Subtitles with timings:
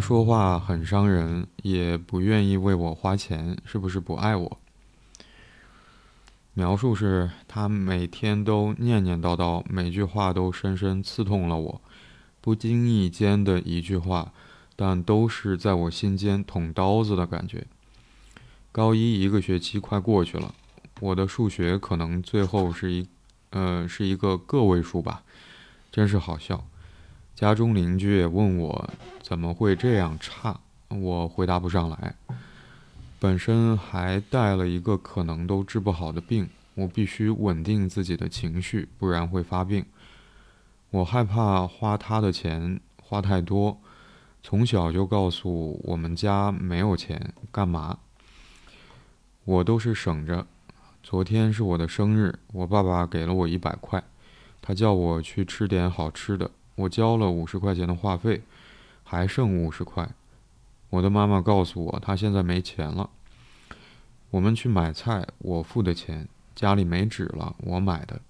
[0.00, 4.58] 说话很伤人，也不愿意为我花钱，是不是不爱我？
[6.54, 11.80] 描述是他每天都念念叨叨，每句话都深深刺痛了我。
[12.40, 14.32] 不经意间的一句话，
[14.74, 17.66] 但都是在我心间捅刀子的感觉。
[18.72, 20.54] 高一一个学期快过去了，
[21.00, 23.06] 我的数学可能最后是一，
[23.50, 25.22] 呃，是一个个位数吧，
[25.92, 26.64] 真是好笑。
[27.34, 28.90] 家中邻居也问我
[29.30, 30.58] 怎么会这样差，
[30.88, 32.16] 我回答不上来。
[33.20, 39.86] 本身还带了一个可能都治不好的病，我必须稳定自己的情绪，不然会发病。
[40.90, 43.78] 我害怕花他的钱花太多，
[44.42, 47.98] 从小就告诉我们家没有钱干嘛。
[49.44, 50.44] 我都是省着。
[51.04, 54.02] 昨天是我的生日，我爸爸给了我一百块，
[54.60, 56.50] 他叫我去吃点好吃的。
[56.74, 58.42] 我交了五十块钱的话费，
[59.10, 60.08] 还剩五十块。
[60.88, 63.10] 我的妈妈告诉我，她现在没钱了。
[64.30, 68.20] 我们去买菜，我付的钱，家里没纸了，我买的。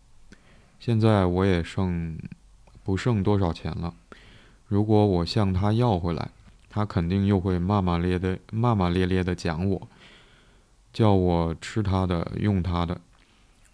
[0.79, 2.19] 现在我也剩
[2.83, 3.93] 不剩多少钱了。
[4.69, 6.31] 如果我向她要回来，
[6.71, 9.87] 她肯定又会骂骂咧咧、骂骂咧咧的讲我。
[10.95, 12.99] 叫我吃她的，用她的，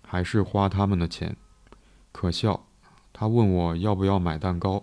[0.03, 1.37] 还是花他们的钱，
[2.11, 2.67] 可笑。
[3.13, 4.83] 她问我要不要买蛋糕，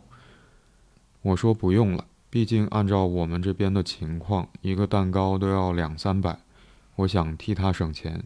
[1.22, 6.40] 我说不用了，毕竟按照我们这边的情况，一个蛋糕都要两三百。
[6.96, 8.24] 我想替他省钱，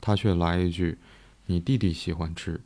[0.00, 0.96] 他却来一句
[1.44, 2.62] ：“你弟弟喜欢吃。”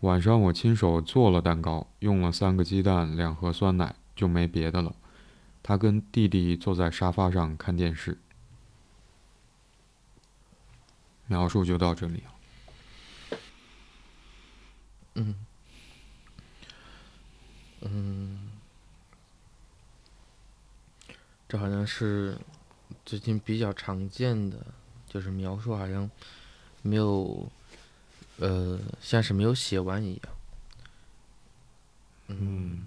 [0.00, 4.94] 晚上我亲手做了蛋糕，用了三个鸡蛋，两盒酸奶，就没别的了。
[5.62, 8.18] 他跟弟弟坐在沙发上看电视。
[11.28, 13.40] 描述就到这里了。
[15.14, 15.34] 嗯，
[17.80, 18.41] 嗯，
[21.52, 22.34] 这好像是
[23.04, 24.56] 最近比较常见的，
[25.06, 26.10] 就是描述好像
[26.80, 27.46] 没有，
[28.38, 30.22] 呃，像是没有写完一样。
[32.28, 32.86] 嗯，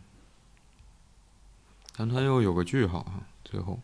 [1.96, 3.80] 但他又有个句号啊，最后。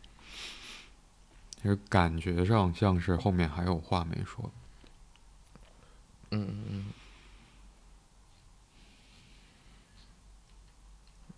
[1.62, 4.52] 其实感觉上像是后面还有话没说。
[6.32, 6.86] 嗯嗯嗯。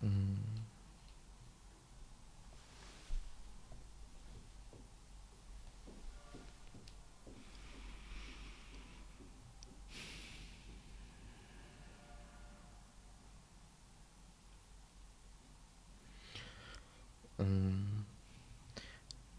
[0.00, 0.53] 嗯。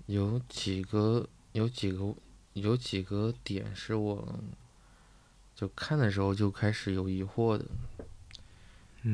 [0.08, 2.16] 有几个，有几个，
[2.54, 4.40] 有几个点是我，
[5.56, 7.66] 就看的时候就开始有疑惑的，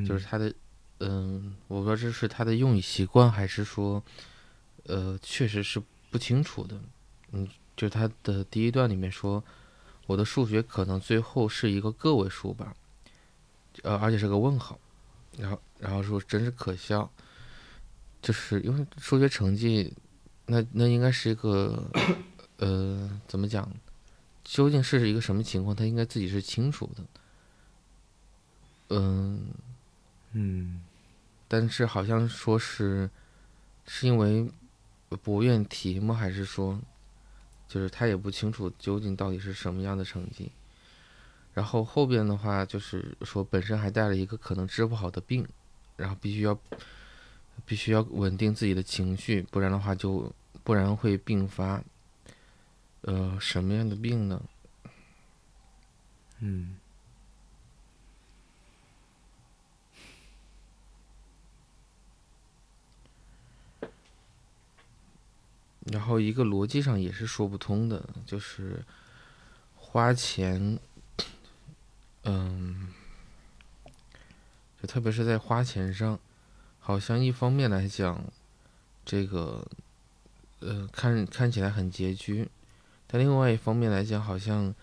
[0.06, 0.54] 就是他的，
[1.00, 4.04] 嗯，我不知道这是他的用语习惯，还是说，
[4.86, 6.80] 呃，确实是不清楚的，
[7.32, 9.44] 嗯，就是他的第一段里面说，
[10.08, 12.76] 我的数学可能最后是一个个位数吧，
[13.84, 14.78] 呃，而且是个问号，
[15.38, 17.10] 然后，然后说真是可笑，
[18.22, 19.94] 就是因为数学成绩。
[20.48, 21.90] 那那应该是一个，
[22.58, 23.70] 呃，怎么讲？
[24.44, 25.74] 究竟是一个什么情况？
[25.74, 27.04] 他应该自己是清楚的。
[28.90, 29.46] 嗯
[30.34, 30.82] 嗯，
[31.48, 33.10] 但是好像说是
[33.86, 34.52] 是因为
[35.24, 36.14] 不愿提吗？
[36.14, 36.82] 还是说，
[37.68, 40.52] 就是他也不清楚究竟到底是什么样的成绩？
[41.54, 45.48] 然后后边的话就是说，本身还带了一个可能治不好的病，
[45.96, 46.60] 然后必须要
[47.66, 50.34] 必须要稳定自己的情绪，不然的话就。
[50.64, 51.84] 不然会并发，
[53.02, 54.40] 呃，什么样的病呢？
[56.38, 56.78] 嗯。
[65.92, 68.86] 然后一个逻辑上也是说不通的，就是
[69.76, 70.78] 花钱，
[72.24, 72.94] 嗯，
[74.80, 76.20] 就特别是在花钱上，
[76.82, 78.22] 好像一方面来讲，
[79.06, 79.66] 这个。
[80.64, 82.48] 呃，看看起来很拮据，
[83.08, 84.76] 但另外一方面来讲，好像，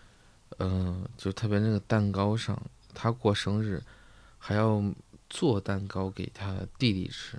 [0.59, 2.61] 嗯，就特别那个蛋糕上，
[2.93, 3.81] 他过生日
[4.41, 4.83] 还要
[5.31, 7.39] 做蛋糕给他弟弟吃。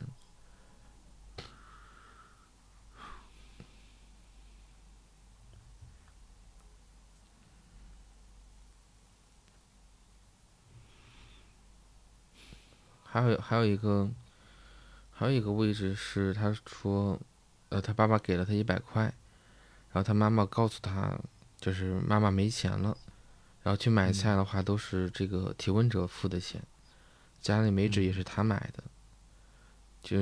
[13.04, 14.10] 还有还有一个，
[15.20, 17.20] 还有一个位置是他说。
[17.72, 21.16] 呃，他爸爸给了他一百块，然后他妈妈告诉他，
[21.62, 22.98] 就是妈妈没钱了，
[23.62, 26.60] 然后去买菜的话都是这个提问者付的钱，
[27.40, 28.84] 家里没纸也是他买的，
[30.02, 30.18] 就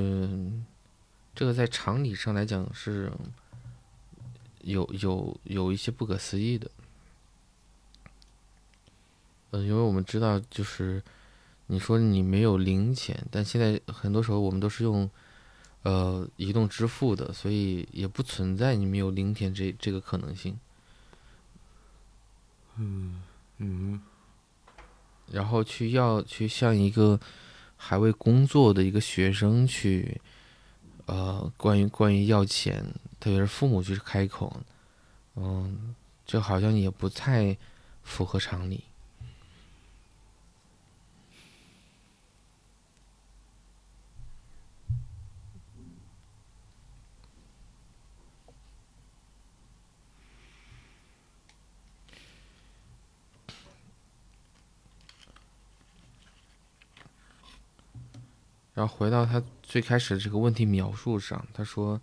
[1.33, 3.09] 这个在常理上来讲是
[4.59, 6.69] 有有有一些不可思议的。
[9.51, 11.01] 嗯，因为我们知道，就是
[11.67, 15.09] 你说你没有零钱，但现在很多时候我们都是用
[15.83, 20.57] 呃移动支付的，所以也不存在你没有零钱这这个可能性。
[22.77, 23.21] 嗯
[23.57, 23.99] 嗯，
[25.31, 27.19] 然后去要去向一个
[27.75, 30.21] 还未工作的一个学生去，
[31.05, 32.85] 呃，关于关于要钱，
[33.19, 34.61] 特别是父母去开口，
[35.35, 37.57] 嗯，这好像也不太
[38.03, 38.83] 符合常理。
[58.77, 61.99] 然后回到他最开始这个问题描述上，他说：“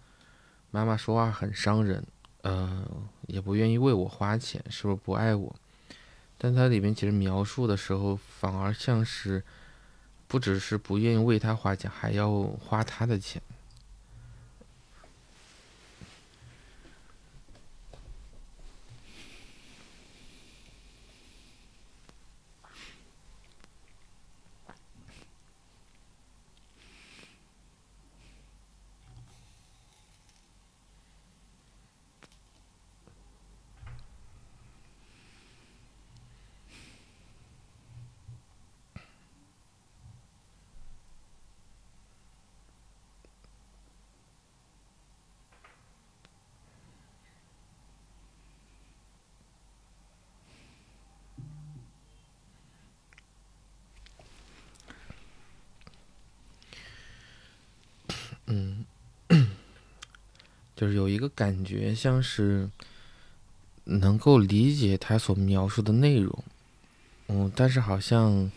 [0.73, 2.05] 妈妈说话很伤人，
[2.43, 2.85] 呃，
[3.29, 5.55] 也不愿意为我花钱，是不是不爱我？”
[6.37, 9.41] 但他里面其实描述的时候，反而像是
[10.27, 13.41] 不只是不愿意为他花钱，还要花他的钱。
[60.75, 62.69] 就是有一个感觉，像是
[63.85, 66.45] 能够理解他所描述的内容，
[67.29, 68.51] 嗯，但是好像，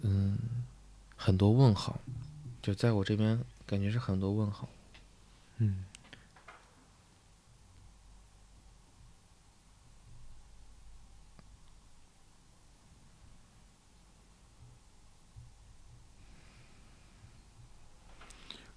[0.00, 0.38] 嗯，
[1.16, 1.98] 很多问号，
[2.62, 4.68] 就在我这边感觉是很多问号，
[5.58, 5.84] 嗯。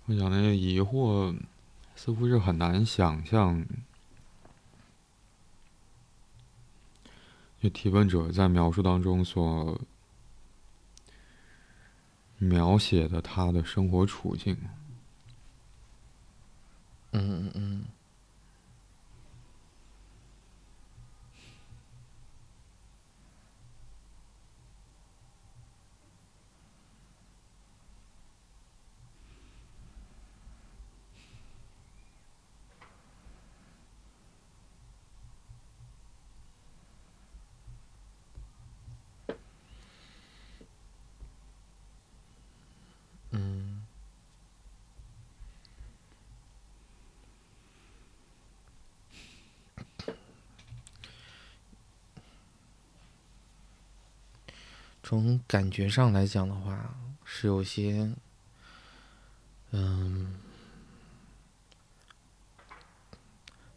[0.05, 1.33] 我想那个疑惑，
[2.03, 3.65] 似乎是很难想象，
[7.61, 9.79] 就提问者在描述当中所
[12.37, 14.57] 描写的他的生活处境。
[17.11, 17.85] 嗯嗯嗯。
[55.13, 58.11] 从感觉上来讲的话，是有些，
[59.69, 60.33] 嗯，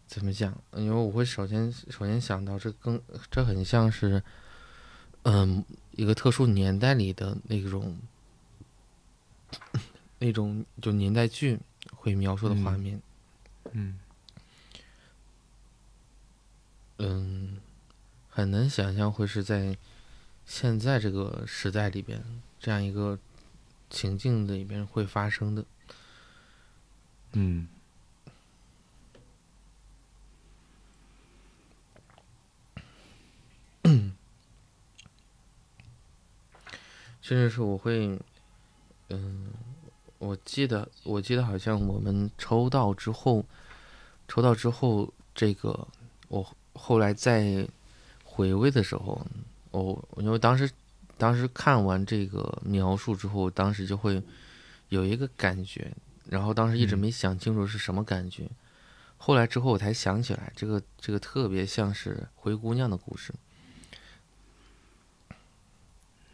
[0.07, 0.57] 怎么讲？
[0.73, 2.99] 因为我会首先首先想到，这更
[3.31, 4.23] 这很像是，
[5.25, 7.99] 嗯，一个特殊年代里的那种，
[10.19, 11.61] 那种就年代剧
[11.95, 13.03] 会描述的画面，
[13.73, 13.99] 嗯，
[16.97, 17.59] 嗯，
[18.31, 19.77] 很难想象会是在。
[20.47, 22.25] 现在这个时代里边，
[22.59, 23.19] 这样一个
[23.91, 25.65] 情境里边会发生的，
[27.33, 27.69] 嗯，
[37.21, 38.19] 甚至是我会，
[39.09, 39.51] 嗯，
[40.19, 43.45] 我记得，我记得好像我们抽到之后，
[44.29, 45.87] 抽到之后，这个
[46.29, 47.69] 我后来在
[48.25, 49.27] 回味的时候。
[49.73, 50.71] 哦，因为当时，
[51.19, 54.23] 当时看完这个描述之后，当时就会
[54.89, 55.93] 有一个感觉，
[56.29, 58.49] 然后当时一直没想清楚是什么感觉，
[59.19, 63.35] 后来之后我才想起来，这个这个特别像是灰姑娘的故事。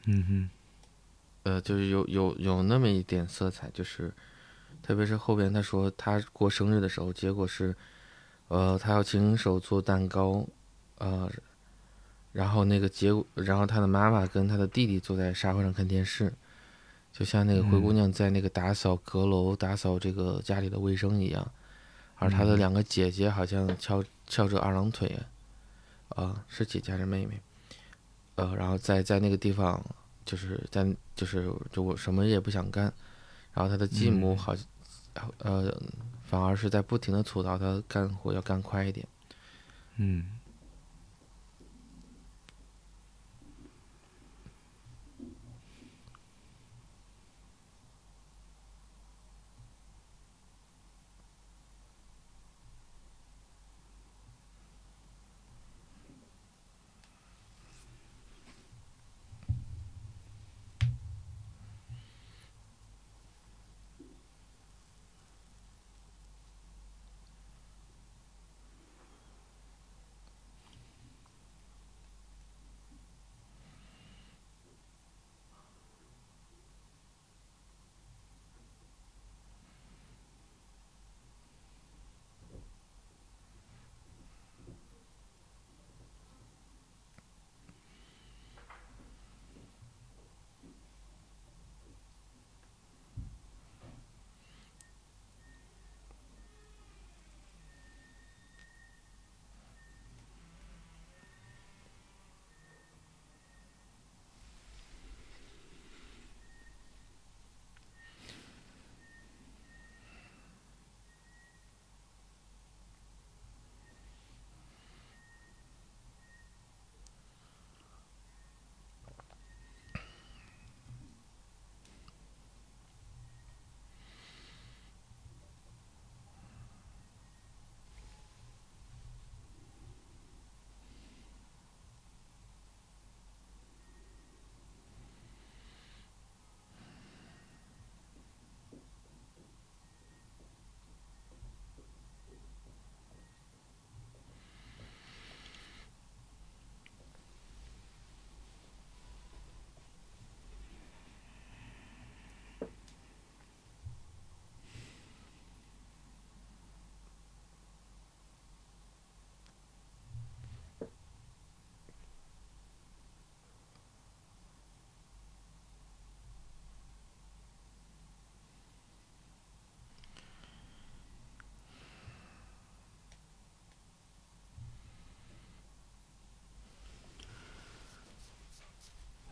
[0.04, 0.50] 嗯哼，
[1.44, 4.12] 呃，就是有有有那么一点色彩，就是
[4.82, 7.74] 特别是后边他说他过生日的时候，结果是，
[8.48, 10.46] 呃，他要亲手做蛋糕，
[10.98, 11.28] 呃。
[12.32, 16.32] 然后那个结果，然后他的妈妈跟他的弟弟坐在沙发上看电视，
[17.12, 21.46] 就像那个灰姑嗯娘在那个打扫阁楼、打扫这个家里的卫生一样，
[22.16, 25.14] 而他的嗯两个姐姐好像翘翘着二郎腿，
[26.08, 27.38] 啊、是姐姐还是妹妹？
[28.36, 29.84] 呃，然后在在那个地方，
[30.24, 32.84] 就是在就是就我什么也不想干，
[33.52, 34.56] 然后他的继母嗯好，
[35.38, 35.82] 呃，
[36.24, 39.06] 反而是在不停的吐槽他干活要干快一点。
[39.96, 40.26] 嗯。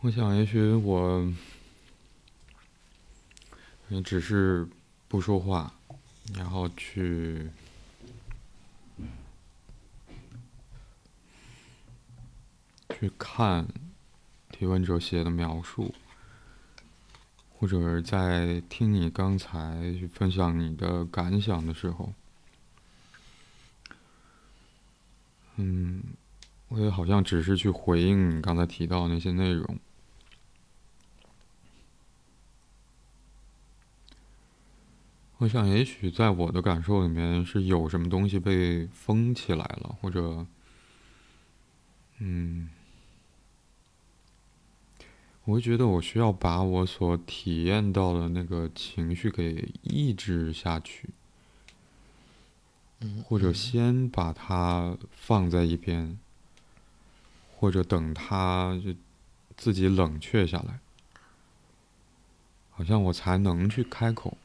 [0.03, 1.31] 我想，也许我
[3.89, 4.67] 也只是
[5.07, 5.71] 不说话，
[6.33, 7.47] 然后去
[12.89, 13.67] 去看
[14.49, 15.93] 提问者写的描述，
[17.59, 22.11] 或者在听你刚才去分享你的感想的时候，
[25.57, 26.01] 嗯，
[26.69, 29.79] 我也好像只是去回应你刚才提到那些内容。
[35.41, 40.45] 我想，也许在我的感受里面是有什么东西被封起来了，或者，
[42.19, 42.69] 嗯，
[45.45, 51.09] 我会觉得我需要把我所体验到的那个情绪给抑制下去，
[52.99, 56.19] 嗯，或者嗯先把它放在一边，
[57.55, 58.93] 或者等它就
[59.57, 60.79] 自己冷却下来，
[62.69, 64.37] 好像我才能去开口。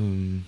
[0.00, 0.44] 嗯，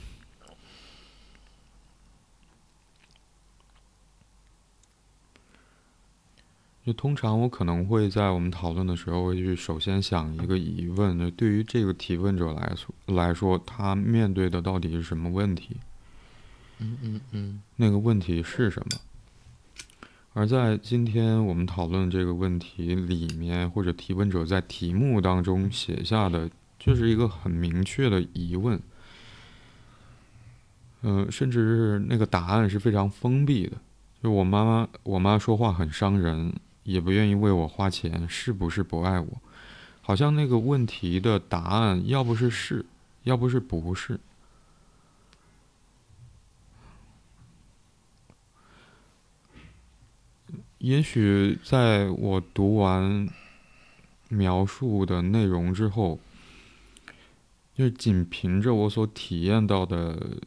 [6.86, 15.76] 就通常我可能会在我们讨论的时候，会去首先想一个疑问，就对于这个提问者来说来说，他面对的到底是什么问题？
[16.78, 19.00] 嗯嗯嗯那个问题是什么？
[20.32, 28.80] 而在今天我们讨论这个问题里面，或者提问者在题目当中写下的，就是一个很明确的疑问。
[31.02, 33.76] 嗯、甚至是那个答案是非常封闭的。
[34.22, 36.52] 就我妈妈，我妈说话很伤人，
[36.82, 39.42] 也不愿意为我花钱，是不是不爱我？
[40.02, 42.84] 好像那个问题的答案，要不是是，
[43.22, 44.20] 要不是不是。
[50.78, 53.28] 也许在我读完
[54.28, 56.18] 描述的内容之后，
[57.74, 60.38] 就仅凭着我所体验到的，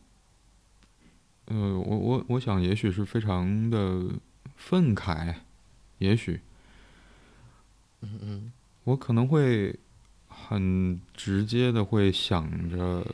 [1.53, 4.09] 呃，我我我想，也许是非常的
[4.55, 5.35] 愤慨，
[5.99, 6.41] 也许，
[8.01, 8.53] 嗯嗯
[8.85, 9.77] 我可能会
[10.27, 13.05] 很直接的会想着，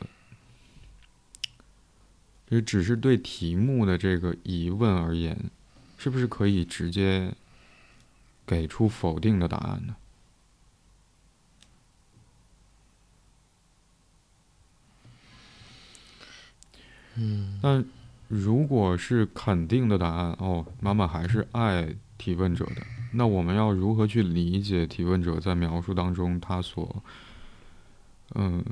[2.48, 5.50] 这只是对题目的这个疑问而言，
[5.98, 7.34] 是不是可以直接
[8.46, 9.96] 给出否定的答案呢？
[17.16, 17.84] 嗯，但
[18.30, 22.76] 如果是肯定的答案，哦，妈妈还是爱提问者的。
[23.12, 27.02] 那我们要如何去理解提问者在描述当中他所，
[28.36, 28.64] 嗯，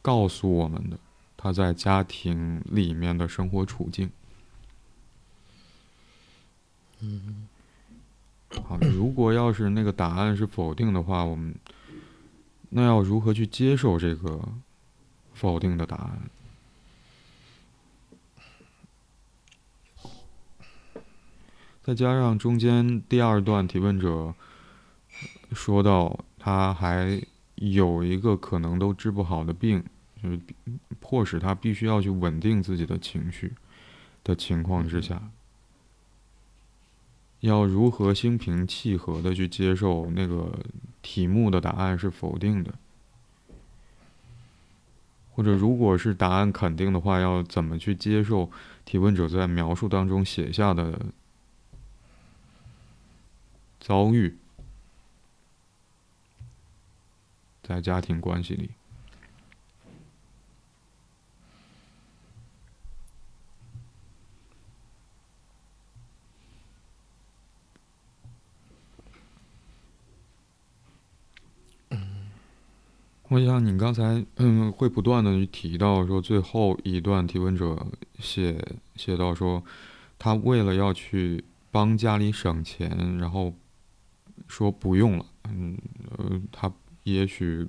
[0.00, 0.98] 告诉我们的
[1.36, 4.10] 他在家庭里面的生活处境？
[7.00, 7.46] 嗯，
[8.64, 11.54] 好，如果要是那个答案是否定的话，我们
[12.70, 14.40] 那要如何去接受这个
[15.40, 16.20] 否定的答案？
[21.82, 24.34] 再加上中间第二段提问者
[25.52, 27.22] 说到，他还
[27.54, 29.82] 有一个可能都治不好的病，
[30.22, 30.38] 就是
[31.00, 33.54] 迫使他必须要去稳定自己的情绪
[34.22, 35.30] 的情况之下，
[37.40, 40.58] 要如何心平气和的去接受那个
[41.00, 42.74] 题目的答案是否定的，
[45.32, 48.50] 或者如果是答案肯定的话，要怎么去接受
[48.84, 51.00] 提问者在描述当中写下的？
[53.82, 54.36] 遭遇，
[57.62, 58.68] 在家庭关系里，
[73.30, 77.86] 我想你刚才嗯会不断的提到说，最后一段提问者
[78.18, 78.62] 写
[78.94, 79.64] 写到说，
[80.18, 83.54] 他为了要去帮家里省钱，然后。
[84.48, 85.78] 说不用了，嗯，
[86.16, 86.72] 呃，他
[87.04, 87.64] 也许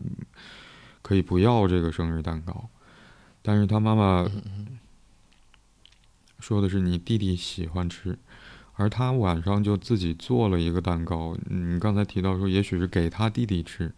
[1.04, 2.70] 可以不要这个生日蛋糕，
[3.44, 4.28] 但是他妈妈
[6.40, 8.18] 说的是你弟弟喜欢吃，
[8.74, 11.38] 而他晚上就自己做了一个蛋糕。
[11.46, 13.94] 你刚才提到说，也许是给他弟弟吃，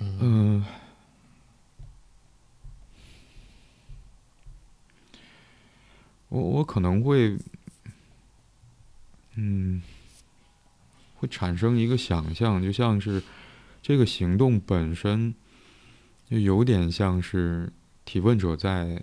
[0.00, 0.64] 嗯，
[6.28, 7.38] 我我可能会，
[9.34, 9.80] 嗯。
[11.16, 13.22] 会产生一个想象，就像是
[13.82, 15.34] 这个行动本身，
[16.30, 17.70] 就有点像是
[18.06, 19.02] 提问者在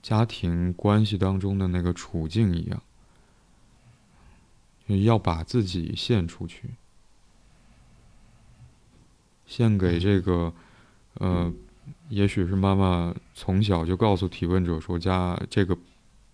[0.00, 2.80] 家庭关系当中的那个处境一样，
[5.04, 6.70] 要把自己献出去，
[9.46, 10.52] 献给这个，
[11.14, 11.52] 呃，
[12.08, 15.76] 也许是妈妈从小就告诉提问者说，家这个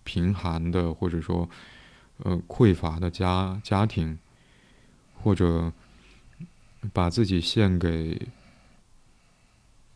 [0.03, 1.49] 贫寒的或者说
[2.17, 4.19] 呃匮乏的家家庭。
[5.23, 5.71] 或者
[6.91, 8.27] 把自己献给，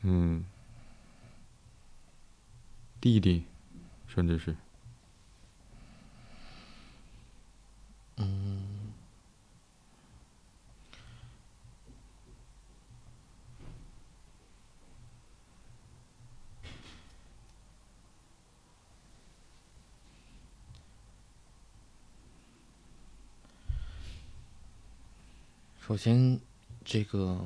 [0.03, 0.45] 嗯，
[3.01, 3.43] 弟弟，
[4.08, 4.56] 甚至是，
[8.15, 8.66] 嗯。
[25.88, 26.38] 首先，
[26.84, 27.41] 这个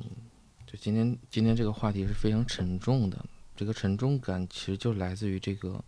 [0.65, 3.23] 就今天今天这个话题是非常沉重的。
[3.56, 5.80] 这个沉重感其实就来自于这个，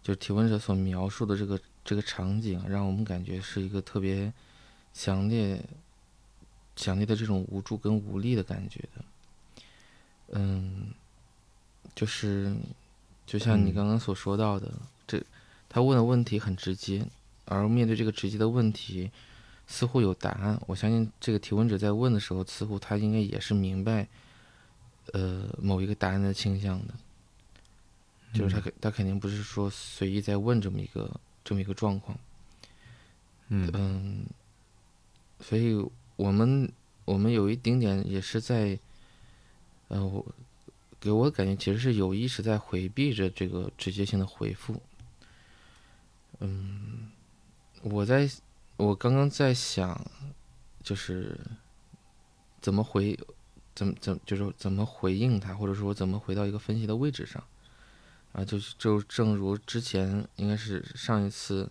[0.00, 4.32] 就提问者所描述的这个这个场景，让我们感觉是一个特别
[4.94, 5.60] 强烈、
[6.76, 9.04] 强烈的这种无助跟无力的感觉的。
[10.34, 10.94] 嗯，
[11.92, 12.54] 就是
[13.26, 14.72] 就像你刚刚所说到的，
[15.08, 15.20] 这
[15.68, 17.04] 他问的问题很直接，
[17.46, 19.10] 而面对这个直接的问题。
[19.70, 24.08] 似乎有答案，我相信这个提问者在问的时候，似乎他应该也是明白，
[25.12, 26.94] 呃，某一个答案的倾向的，
[28.32, 32.18] 就是他肯他肯定不是说随意在问这么一个这么一个状况，
[33.48, 34.24] 嗯
[35.38, 35.76] 所以
[36.16, 36.72] 我们
[37.04, 38.78] 我们有一丁点也是在，
[39.88, 40.24] 呃，我
[40.98, 44.80] 给我的感觉其实是有意识在回避着这个直接性的回复，
[46.40, 47.10] 嗯，
[47.82, 48.26] 我在。
[48.78, 50.00] 我刚刚在想，
[50.84, 51.36] 就是
[52.60, 53.18] 怎么回，
[53.74, 57.42] 怎么怎么就是怎么回应他，或者说怎么回到一个分析的位置上，
[58.30, 61.68] 啊，就就正如之前应该是上一次，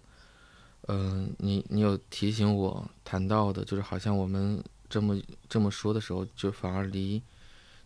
[0.89, 5.17] 嗯，你你有提醒我谈到的，就是好像我们这么
[5.47, 7.23] 这么说的时候，就反而离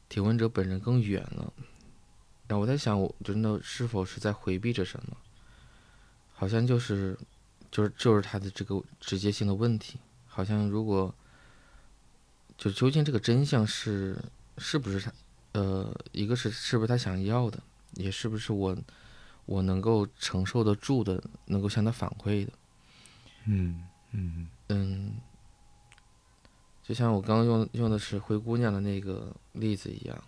[0.10, 1.54] 提问者本人更远了。
[2.48, 5.16] 然后我在想，我真的是否是在回避着什么？
[6.34, 7.16] 好像就是。
[7.72, 11.16] 就是就是他的这个直接性的问题，好像如果
[12.58, 14.22] 就究竟这个真相是
[14.58, 15.14] 是不是他，
[15.54, 18.78] 呃，一个是是不是他想要的，也是不是我
[19.46, 22.52] 我能够承受得住的，能够向他反馈的。
[23.46, 25.14] 嗯嗯嗯，
[26.84, 30.24] 就像我刚刚用用的是灰姑娘的那个例子一样，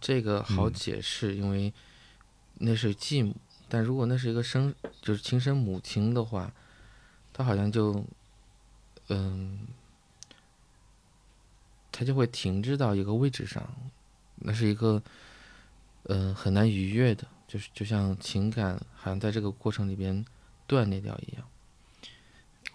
[0.00, 1.74] 这个好嗯解释，因为
[2.54, 3.34] 那是继母。
[3.68, 6.50] 但如果那是一个生就是亲生母亲的话，
[7.32, 8.04] 他好像就
[9.08, 9.60] 嗯，
[11.92, 13.62] 他就会停滞到一个位置上，
[14.36, 15.02] 那是一个
[16.04, 20.24] 嗯很难逾越的，就是就像情感好像在这个过程里边
[20.66, 21.46] 断裂掉一样。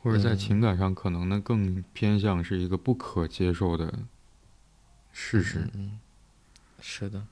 [0.01, 3.99] 或者在嗯情感上可能呢更偏向是一个不可接受的
[5.11, 5.59] 事实。
[5.59, 5.99] 嗯，嗯
[6.81, 7.25] 是的。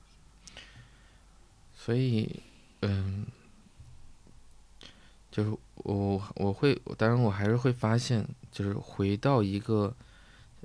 [1.74, 2.40] 所以，
[2.80, 3.26] 嗯，
[5.32, 9.92] 就是我我会，当然我还是会发现，就是回到一个，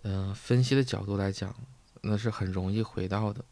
[0.04, 1.56] 嗯、分析的角度来讲，
[2.02, 3.44] 那是很容易回到的，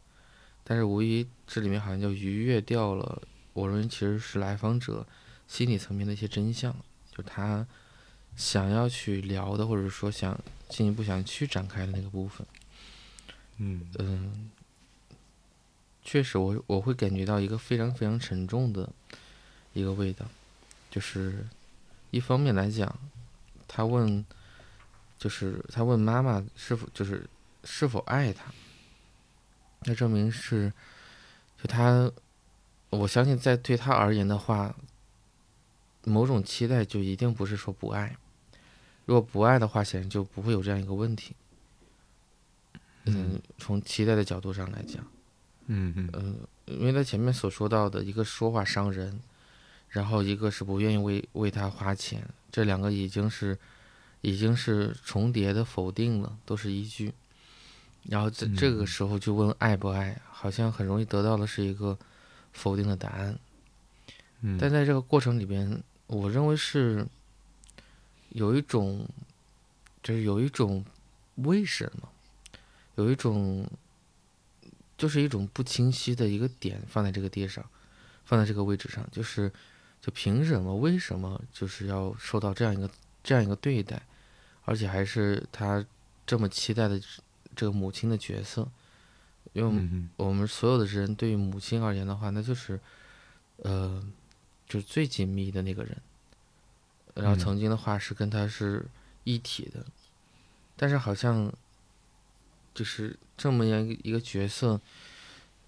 [0.62, 3.22] 但是无疑这里面好像就逾越掉了，
[3.54, 5.06] 我认为其实是来访者
[5.48, 6.76] 心理层面的一些真相，
[7.10, 7.66] 就他
[8.36, 12.46] 想要去聊的，或者说想进一步想去展开的那个部分。
[13.56, 14.50] 嗯嗯，
[16.04, 18.92] 确实我，我会感觉到一个非常非常沉重的
[19.72, 20.26] 一个味道，
[20.96, 21.46] 就是
[22.10, 22.98] 一方面来讲，
[23.68, 24.24] 他问，
[25.18, 27.28] 就是他问妈妈是否就是
[27.64, 28.46] 是否爱他，
[29.80, 30.72] 那证明是，
[31.62, 32.10] 就他，
[32.88, 34.74] 我相信在对他而言的话，
[36.04, 38.16] 某种期待就一定不是说不爱，
[39.04, 41.36] 如果不爱的话，显然就不会有这样一个问题。
[43.04, 45.06] 嗯，从期待的角度上来讲，
[45.66, 46.08] 嗯嗯。
[46.14, 49.20] 嗯，因为他前面所说到的一个说话伤人，
[49.96, 53.58] 然后一个是不愿意为为他花钱，这两个已经是
[54.20, 57.14] 已经是重叠的否定了，都是依据。
[58.02, 61.96] 然后在这个嗯时候就问爱不爱，好像很容易得到的是一个
[62.52, 63.38] 否定的答案。
[64.42, 67.06] 嗯，但在这个过程里边，我认为是
[68.28, 69.08] 有一种，
[70.02, 70.84] 就是有一种
[71.36, 72.06] 为什么，
[72.96, 73.66] 有一种，
[74.98, 77.64] 就是一种不清晰的一个点放在这个地上，
[78.26, 79.50] 放在这个位置上，就是
[80.06, 82.88] 就凭什么，为什么就是要受到这样一个
[83.24, 84.00] 这样一个对待，
[84.64, 85.84] 而且还是他
[86.24, 87.00] 这么期待的
[87.56, 88.68] 这个母亲的角色，
[89.52, 92.78] 因为我们所有的人对于母亲而言的话，那就是，
[93.56, 94.00] 呃，
[94.68, 96.00] 就是最紧密的那个人。
[97.14, 97.38] 然后嗯。
[97.40, 98.86] 曾经的话是跟他是
[99.24, 99.84] 一体的，
[100.76, 101.52] 但是好像
[102.72, 104.80] 就是这么样一个一个角色，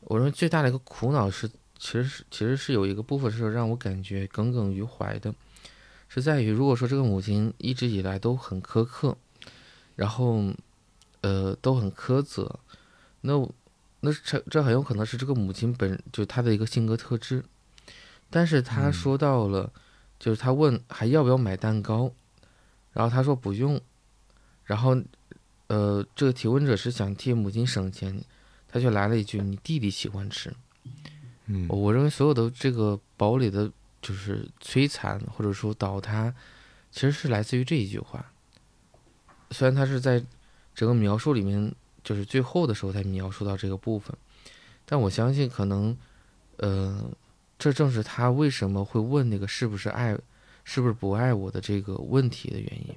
[0.03, 5.35] 我认为最大的一个苦恼是，其实是其实是有一个部分是让我感觉耿耿于怀的，
[6.09, 9.17] 是在于如果说这个母亲一直以来都很苛刻，
[9.97, 10.53] 然后
[11.21, 12.59] 呃都很苛责，
[13.21, 13.49] 那
[14.01, 17.45] 那这这很有可能是这个母亲本就她的一个性格特质，
[18.29, 18.93] 但是她嗯。
[18.93, 19.73] 说到了，
[20.19, 22.13] 就是她问还要不要买蛋糕，
[22.93, 23.81] 然后她说不用，
[24.65, 25.01] 然后
[25.69, 28.25] 呃这个提问者是想替母亲省钱，
[28.69, 30.55] 他就来了一句你弟弟喜欢吃，
[31.49, 36.33] 嗯我认为所有的这个堡垒的，就是摧残或者说倒塌，
[36.93, 38.25] 其实是来自于这一句话。
[39.51, 40.23] 虽然他是在
[40.75, 44.15] 整个描述里面，就是最后的时候才描述到这个部分，
[44.85, 45.97] 但我相信可能，
[46.59, 47.11] 呃，
[47.59, 50.17] 这正是他为什么会问那个是不是爱，
[50.65, 52.95] 是不是不爱我的这个问题的原因。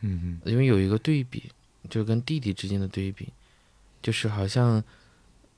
[0.00, 1.50] 嗯嗯因为有一个对比，
[1.90, 3.28] 就是跟弟弟之间的对比，
[4.00, 4.82] 就是好像，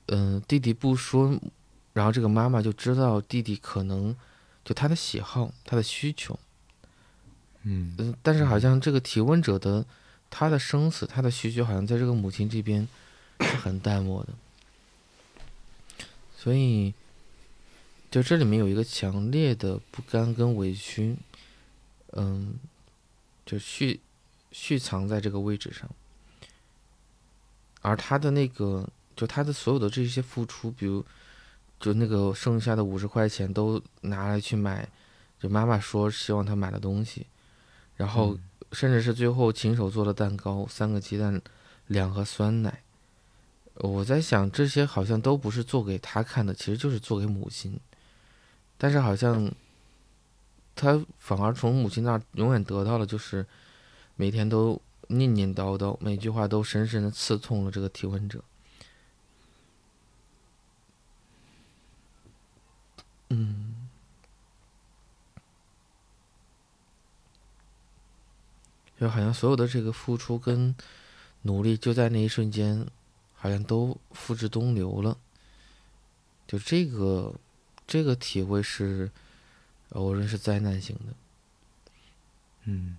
[0.07, 1.37] 嗯、弟弟不说，
[1.93, 4.15] 然后这个妈妈就知道弟弟可能
[4.63, 6.39] 就他的喜好、他的需求，
[7.63, 7.95] 嗯。
[7.97, 8.59] 嗯、但是好。
[8.59, 9.85] 像这个提问者的
[10.29, 12.87] 他的生死、他的需求，好像在这个母亲这边
[13.39, 14.33] 是很淡漠的，
[16.37, 16.93] 所以，
[18.11, 21.15] 就这里面有一个强烈的不甘跟委屈，
[22.11, 22.55] 嗯，
[23.45, 23.99] 就蓄
[24.51, 25.89] 蓄藏在这个位置上，
[27.81, 31.05] 而他的那个，就他的所有的这些付出，比如，
[31.79, 34.87] 就那个剩下的五十块钱都拿来去买，
[35.39, 37.25] 就妈妈说希望他买的东西，
[37.95, 38.39] 然后嗯
[38.73, 41.41] 甚至是最后亲手做的蛋糕，三个鸡蛋，
[41.87, 42.81] 两盒酸奶。
[43.75, 47.79] 我在想，这些好像都不是做给他看的，其实就是做给母亲。
[48.77, 49.49] 但是好像
[50.75, 53.45] 他反而从母亲那儿永远得到了，就是
[54.15, 58.43] 每天都念念叨叨，每句话都深深的刺痛了这个提问者。
[68.99, 70.75] 就好像所有的这个付出跟
[71.43, 72.85] 努力，就在那一瞬间，
[73.33, 75.17] 好像都付之东流了。
[76.45, 77.33] 就这个
[77.87, 79.09] 这个体会是，
[79.89, 81.13] 我认为是灾难性的。
[82.65, 82.97] 嗯。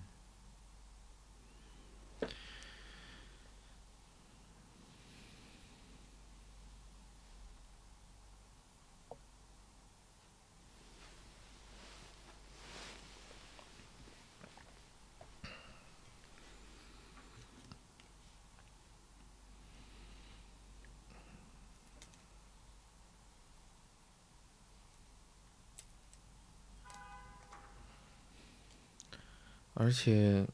[29.80, 30.46] 而且，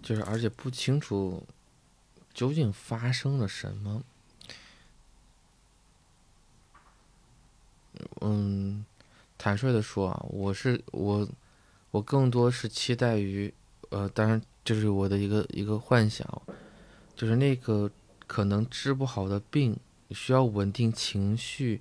[0.00, 1.44] 就是而且不清楚
[2.32, 4.04] 究竟发生了什么。
[8.20, 8.84] 嗯，
[9.36, 11.28] 坦率的说啊，我是我，
[11.90, 13.52] 我更多是期待于，
[13.90, 16.42] 呃，当然这是我的一个一个幻想，
[17.16, 17.90] 就是那个
[18.28, 19.76] 可能治不好的病，
[20.12, 21.80] 需要稳定情绪。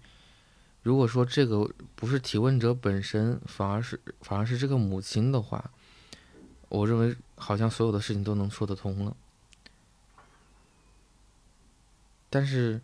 [0.81, 5.69] 如果说这个不是提问者本身，反而是反而是这个母亲的话。
[6.71, 9.13] 我认为好像所有的事情都能说得通了，
[12.29, 12.81] 但是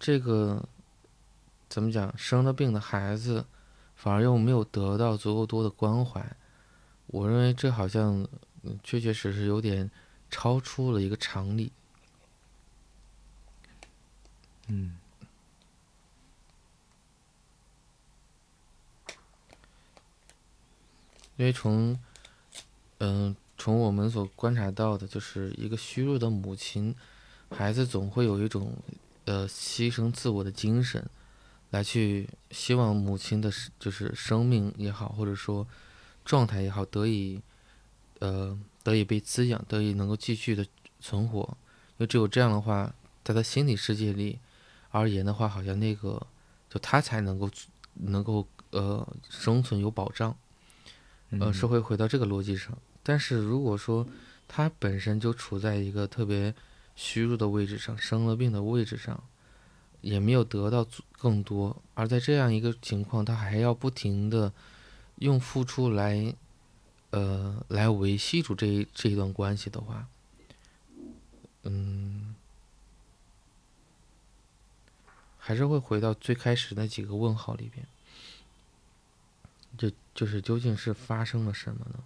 [0.00, 0.66] 这个
[1.68, 2.16] 怎么讲？
[2.16, 3.44] 生了病的孩子
[3.94, 6.34] 反而又没有得到足够多的关怀，
[7.08, 8.26] 我认为这好像
[8.82, 9.90] 确确实实有点
[10.30, 11.70] 超出了一个常理。
[14.68, 14.96] 嗯，
[21.36, 22.00] 因为从。
[22.98, 26.94] 嗯，从我们所观察到的，就是一个虚弱的母亲，
[27.50, 28.72] 孩子总会有一种
[29.24, 31.08] 呃牺牲自我的精神，
[31.70, 35.66] 来去希望母亲的就是生命也好，或者说
[36.24, 37.40] 状态也好，得以
[38.18, 40.66] 呃得以被滋养，得以能够继续的
[41.00, 41.40] 存活。
[41.98, 42.92] 因为只有这样的话，
[43.24, 44.38] 在他心理世界里
[44.90, 46.26] 而言的话，好像那个
[46.68, 47.50] 就他才能够
[47.94, 50.36] 能够呃生存有保障，
[51.30, 52.76] 呃，是会回到这个逻辑上。
[53.08, 54.06] 但是如果说
[54.46, 56.54] 他本身就处在一个特别
[56.94, 59.24] 虚弱的位置上，生了病的位置上，
[60.02, 64.52] 也没有得到更多，而在这样一个情况，他还要不停的
[65.20, 66.34] 用付出来，
[67.08, 70.06] 呃，来维系住这一这一段关系的话，
[71.62, 72.34] 嗯，
[75.38, 77.86] 还是会回到最开始那几个问号里边，
[79.78, 82.04] 就就是究竟是发生了什么呢？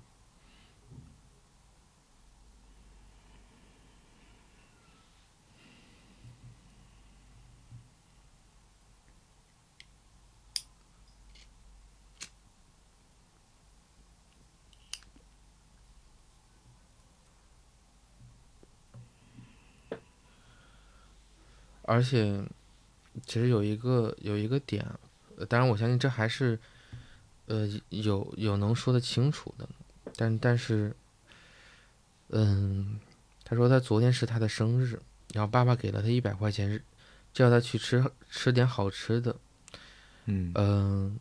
[21.84, 22.40] 而且，
[23.26, 24.86] 其实有一个有一个点，
[25.48, 26.58] 当然我相信这还是，
[27.46, 29.68] 呃，有有能说得清楚的，
[30.16, 30.94] 但但是，
[32.28, 33.00] 嗯，
[33.44, 35.00] 他说他昨天是他的生日，
[35.34, 36.80] 然后爸爸给了他一百块钱，
[37.34, 39.36] 叫他去吃吃点好吃的，
[40.26, 41.18] 嗯嗯，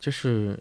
[0.00, 0.60] 就是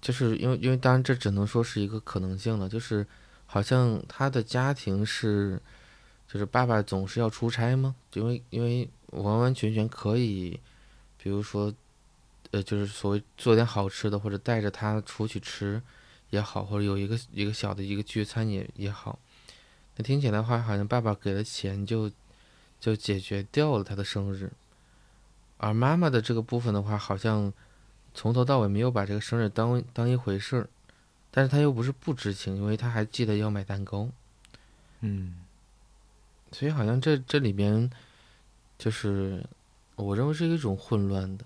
[0.00, 3.06] 就是因为因为当然这只能说是一个可能性了，就是
[3.44, 5.60] 好像他的家庭是。
[6.32, 7.94] 就是爸爸总是要出差吗？
[8.14, 10.58] 因为因为完完全全可以，
[11.18, 11.70] 比如说，
[12.52, 15.82] 呃，就是所谓做点好吃的，或者带着他出去吃
[16.30, 19.18] 也好，或者有一个一个小的一个聚餐也也好。
[19.96, 22.10] 那听起来的话，好像爸爸给了钱就
[22.80, 24.50] 就解决掉了他的生日，
[25.58, 27.52] 而妈妈的这个部分的话，好像
[28.14, 30.68] 从头到尾没有把这个生日当当一回事儿，
[31.30, 34.08] 但是他又不是不知情，因为他还记得要买蛋糕，
[35.00, 35.41] 嗯。
[36.52, 37.90] 所以好像这这里边，
[38.78, 39.42] 就是
[39.96, 41.44] 我认为是一种混乱的。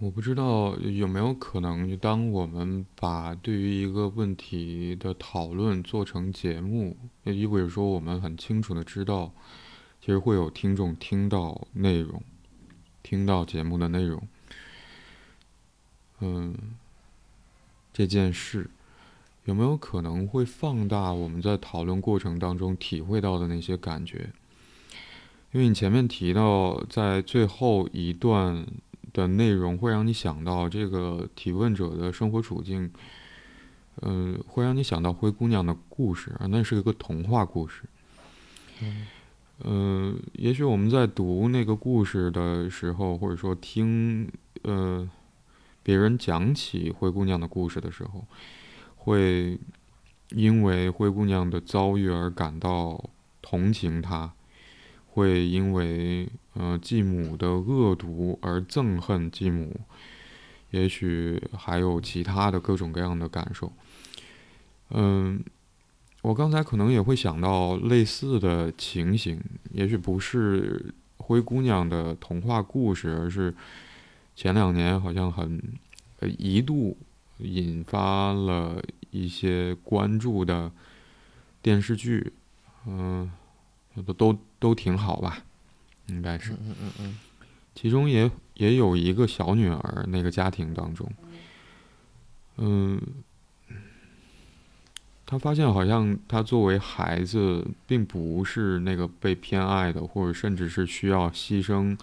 [0.00, 9.30] 我不知道有没有可能，当我们把对于一个问题的讨论做成节目，也意味着说我们很清楚的知道，
[10.00, 12.22] 其实会有听众听到内容，
[13.02, 14.26] 听到节目的内容。
[16.20, 16.56] 嗯，
[17.92, 18.70] 这件事
[19.44, 24.30] 有没有可能会放大我们在讨论过程当中体会到的那些感觉？
[25.52, 28.66] 因为你前面提到，在最后一段。
[29.12, 32.90] 的内容会让你想到这个提问者的生活处境，
[34.02, 37.84] 嗯，会让你想到灰姑娘的故事啊，那是一个童话故事。
[38.82, 39.06] 嗯，
[39.58, 44.30] 呃，也许我们在读那个故事的时候，或者说听
[44.62, 45.08] 呃
[45.82, 48.24] 别人讲起灰姑娘的故事的时候，
[48.96, 49.58] 会
[50.30, 53.10] 因为灰姑娘的遭遇而感到
[53.42, 54.32] 同情她。
[55.12, 59.80] 会因为呃继母的恶毒而憎恨继母，
[60.70, 63.72] 也许还有其他的各种各样的感受。
[64.90, 65.42] 嗯，
[66.22, 69.40] 我刚才可能也会想到类似的情形，
[69.72, 73.52] 也许不是灰姑娘的童话故事，而是
[74.36, 75.60] 前两年好像很
[76.20, 76.96] 呃一度
[77.38, 80.70] 引发了一些关注的
[81.60, 82.32] 电视剧，
[82.86, 83.28] 嗯。
[84.06, 85.42] 都都都挺好吧，
[86.06, 86.52] 应该是。
[86.52, 87.18] 嗯嗯嗯。
[87.74, 91.10] 其中也也有一个小女儿，那个家庭当中，
[92.56, 93.00] 嗯，
[95.24, 101.96] 他发现好像他作为孩子，并不是那个被偏爱的，或者甚至是需要牺牲，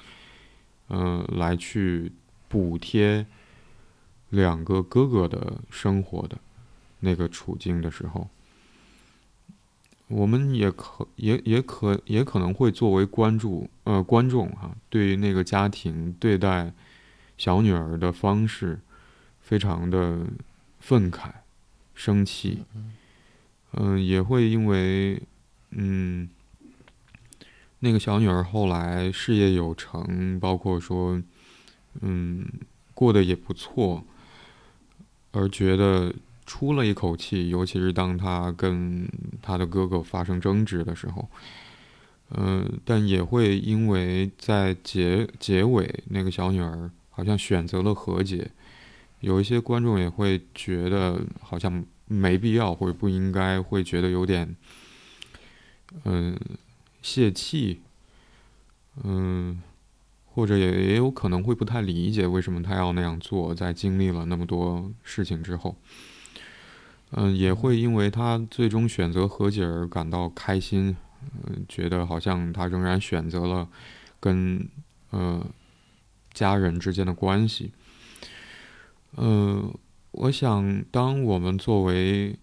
[0.87, 2.11] 嗯，来去
[2.47, 3.25] 补贴
[4.29, 6.37] 两个哥哥的生活的
[7.01, 8.27] 那个处境的时候。
[10.09, 16.73] 我们也可也也可也可能会作为关注呃观众哈，对于那个家庭对待
[17.37, 18.79] 小女儿的方式，
[19.41, 20.25] 非常的
[20.79, 21.29] 愤慨、
[21.93, 22.63] 生气，
[23.73, 25.21] 嗯，也会因为
[25.71, 26.29] 嗯
[27.79, 31.21] 那个小女儿后来事业有成，包括说
[31.99, 32.45] 嗯
[32.93, 34.05] 过得也不错，
[35.31, 36.13] 而觉得。
[36.47, 39.05] 出了一口气，尤其是当他跟
[39.41, 41.29] 他的哥哥发生争执的时候，
[42.31, 48.49] 嗯，但也会因为在结结尾，那个小女儿好像选择了和解，
[49.19, 54.55] 有一些观众也会觉得好像没必要或者不应该，会觉得有点，
[56.05, 56.39] 嗯，
[57.01, 57.81] 泄气，
[59.03, 59.61] 嗯，
[60.25, 65.75] 或者也也有可能会不太理解为什么他要那样做，在经历了那么多事情之后。
[67.11, 73.69] 嗯，也会因为他最终选择和解而感到开心，嗯，觉得好像他仍然选择了
[74.19, 74.67] 跟
[75.11, 75.41] 呃
[76.33, 77.71] 家人之间的关系。
[79.15, 79.73] 嗯，
[80.11, 82.37] 我想，当我们作为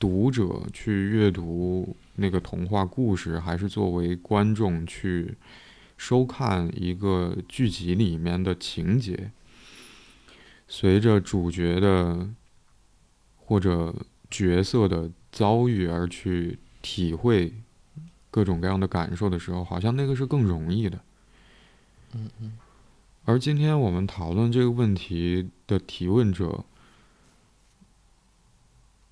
[0.00, 5.36] 读者去阅读那个童话故事，还是作为观众去
[5.96, 9.30] 收看一个剧集里面的情节，
[10.66, 12.28] 随着主角的。
[13.44, 13.94] 或者
[14.30, 17.52] 角色的遭遇而去体会
[18.30, 20.98] 各种各样的感受的时候，好像那个是更容易的。
[22.14, 22.58] 嗯嗯。
[23.24, 26.64] 而今天我们讨论这个问题的提问者，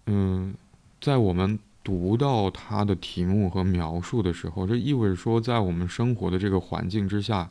[0.06, 0.54] 嗯，
[1.00, 7.50] 在我们读到他的题目和描述的时候，这意味着说，在我们生活的这个环境之下，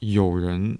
[0.00, 0.78] 有人。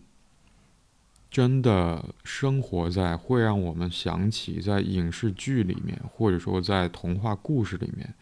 [1.37, 8.15] 真的生活在会让我们想起在影视剧里面，或者说在童话故事里面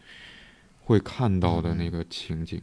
[0.83, 2.61] 会看到的那个情景。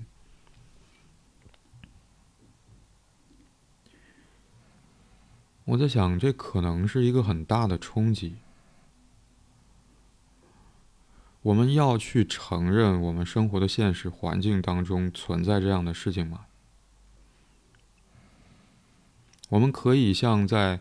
[5.64, 8.34] 我在想，这可能是一个很大的冲击。
[11.40, 16.44] 我们要去承认我们生活的现实环境当中存在这样的事情吗？
[19.52, 20.80] 我们可以像在，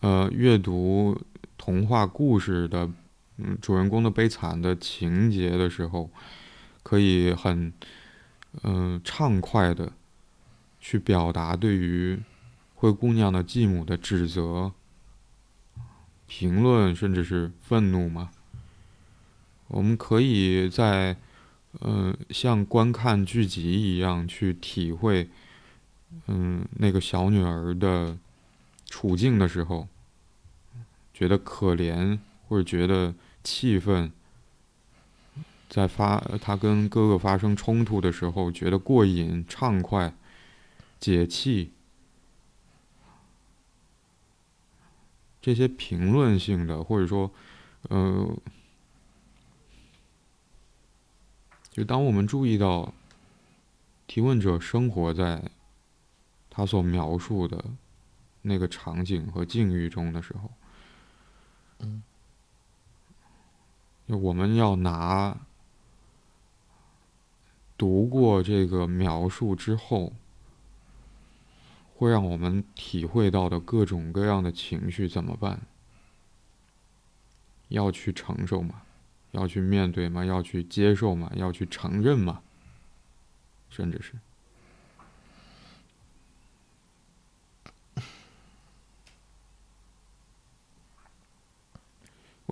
[0.00, 1.16] 呃，阅读
[1.56, 2.90] 童话故事的，
[3.36, 6.10] 嗯，主人公的悲惨的情节的时候，
[6.82, 7.72] 可以很，
[8.64, 9.92] 嗯，畅快的
[10.80, 12.18] 去表达对于
[12.74, 14.72] 灰姑娘的继母的指责、
[16.26, 18.32] 评论，甚至是愤怒吗？
[19.68, 21.16] 我们可以在，
[21.78, 25.30] 呃，像观看剧集一样去体会。
[26.26, 28.16] 嗯，那个小女儿的
[28.86, 29.88] 处境的时候，
[31.12, 34.12] 觉得可怜或者觉得气愤，
[35.68, 40.14] 在发他跟哥哥发生冲突的时候，觉得过瘾、畅快、
[41.00, 41.72] 解气，
[45.40, 47.30] 这些评论性的，或者说，
[47.88, 48.36] 呃，
[51.70, 52.92] 就当我们注意到
[54.06, 55.42] 提问者生活在
[56.54, 57.64] 他所描述的
[58.42, 60.50] 那个场景和境遇中的时候，
[61.78, 62.02] 嗯，
[64.06, 65.34] 就我们要拿
[67.78, 70.12] 读过这个描述之后。
[71.94, 75.60] 会让我们体会到的各种各样的情绪怎么办？
[77.68, 78.82] 要去承受吗？
[79.30, 80.24] 要去面对吗？
[80.24, 81.30] 要去接受吗？
[81.36, 82.42] 要去承认吗？
[83.70, 84.14] 甚至是，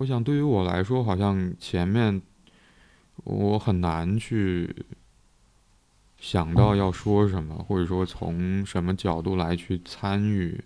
[0.01, 2.19] 我想对于我来说，好像前面
[3.23, 4.85] 我很难去。
[6.17, 10.63] 想到要说什么，或者说从什么角度来去参与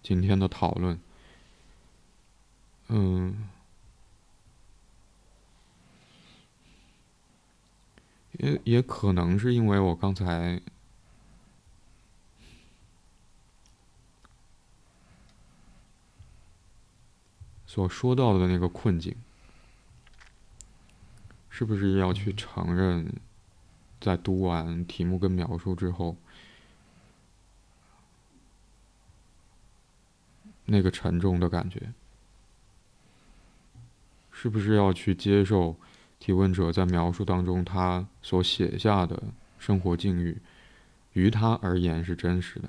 [0.00, 0.96] 今天的讨论，
[2.86, 3.48] 嗯，
[8.38, 10.60] 也也可能是因为我刚才
[17.74, 19.16] 所说到的那个困境，
[21.48, 23.10] 是不是要去承认？
[23.98, 26.18] 在读完题目跟描述之后，
[30.66, 31.94] 那个沉重的感觉，
[34.30, 35.74] 是不是要去接受
[36.18, 40.36] 提问者在描述当中他所写下的生活境遇，
[41.14, 42.68] 于他而言是真实的？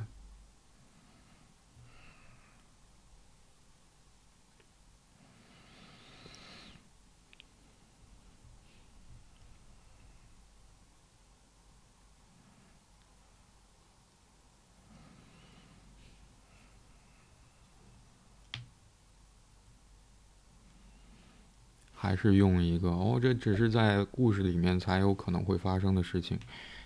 [22.04, 26.38] 还是用一个哦，这只是在故事里面才有可能会发生的事情，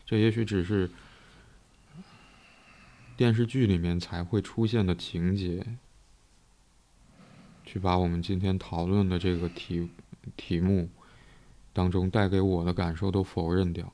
[0.05, 0.88] 这也许只是
[3.15, 5.65] 电视剧里面才会出现的情节，
[7.65, 9.89] 去把我们今天讨论的这个题
[10.36, 10.88] 题目
[11.74, 13.91] 当中带给我的感受都否认掉。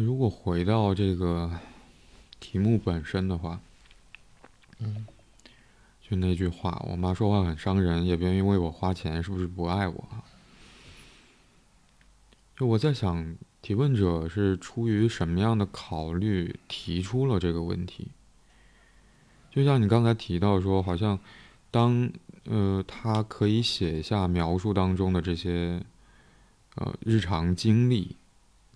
[0.00, 1.50] 如果回到这个
[2.38, 3.60] 题目本身的话，
[4.78, 5.04] 嗯，
[6.00, 10.08] 就那句话，我妈说话很伤人，也不愿意为我花钱，是不是不爱我？
[12.56, 18.12] 就我在想，提问者是出于什么样的考虑提出了这个问题？
[19.50, 21.18] 就像你刚才提到说，好像
[21.72, 22.08] 当
[22.44, 25.82] 呃他可以写下描述当中的这些
[26.76, 28.14] 呃日常经历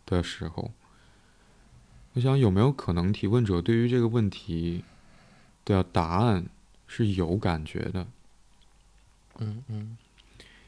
[0.05, 0.73] 的时候。
[2.15, 4.85] 我想，有没有可能提问者对于这个问题
[5.65, 6.45] 的答案
[6.87, 8.07] 是有感觉的？
[9.39, 9.97] 嗯嗯。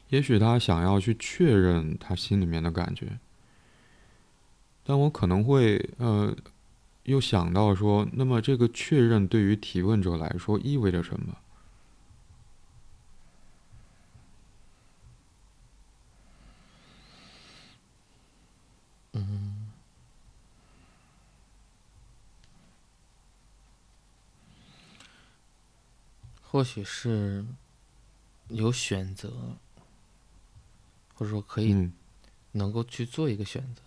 [0.09, 3.19] 也许他想要去确认他心里面的感觉，
[4.83, 6.35] 但我可能会呃，
[7.03, 11.37] 又想到说，那么这个确认对于提问者来说意味着什么？
[19.13, 19.51] 嗯。
[26.55, 27.43] 或许是
[28.47, 29.29] 有选择，
[31.13, 31.91] 或者说可以
[32.53, 33.81] 能够去做一个选择。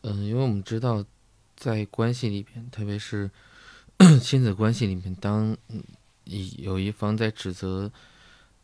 [0.00, 1.04] 嗯，因为我们知道，
[1.56, 3.30] 在关系里边，特别是
[4.20, 5.56] 亲子关系里面，当
[6.24, 7.88] 一有一方在指责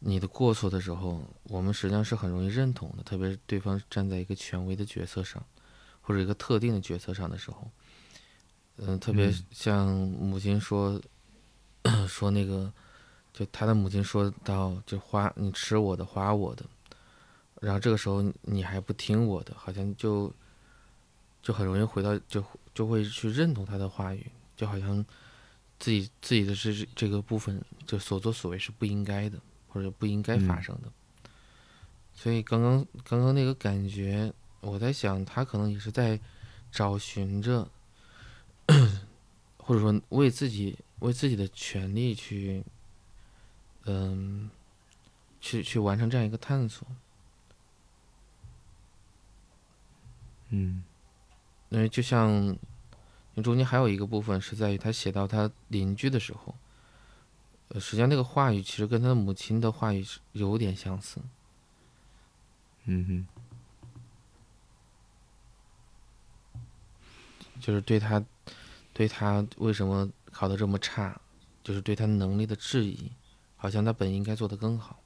[0.01, 3.03] 你的过错的时候，我们实际上是很容易认同的。
[3.05, 5.41] 特别是对方站在一个权威的角色上，
[6.03, 7.71] 或者一个特定的角色上的时候，
[8.79, 11.01] 嗯，特别像母亲说。
[12.09, 12.73] 说那个，
[13.33, 16.65] 就他的母亲说到，就花你吃我的，花我的，
[17.61, 20.33] 然后这个时候你还不听我的，好像就
[21.43, 24.27] 就很容易回到，就就会去认同他的话语，
[24.57, 25.05] 就好像
[25.79, 30.91] 自己自己的这这个部分，就所作所为是不应该的，或者不应该发生的。
[32.15, 36.19] 所以刚刚刚刚那个感觉，我在想，他可能也是在
[36.73, 37.69] 找寻着，
[39.59, 42.65] 或者说为自己为自己的权利去，
[43.85, 44.51] 嗯，
[45.41, 46.87] 去去完成这样一个探索。
[50.49, 50.83] 嗯，
[51.71, 52.57] 因为就像，
[53.43, 56.55] 中间还有一个部分是在于他写到他邻居的时候，
[57.69, 61.21] 呃，实际上那个话语其实跟他的母亲的话语是有点相似。
[62.85, 63.27] 嗯
[66.55, 66.61] 哼，
[67.61, 68.25] 就是对他，
[68.95, 71.19] 对他为什么考的这么差，
[71.65, 73.11] 就是对他能力的质疑，
[73.57, 75.01] 好像他本应该做的更好。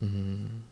[0.00, 0.67] 嗯。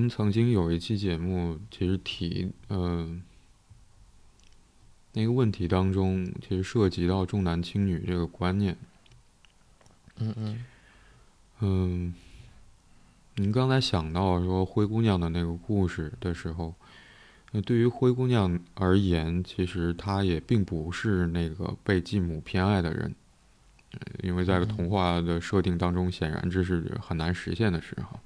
[0.00, 3.20] 们曾经有一期节目，其实提，呃，
[5.12, 8.76] 那个问题当中，其实涉及到重男轻女这个观念。
[10.16, 10.64] 嗯嗯。
[11.60, 12.14] 嗯，
[13.34, 16.74] 您刚才想到说灰姑娘的那个故事的时候，
[17.52, 23.14] 那对于灰姑娘而言，其实她也并不是那个被继母偏爱的人，
[24.22, 28.18] 因为在童话的设定当中，显然这是很难实现的事哈。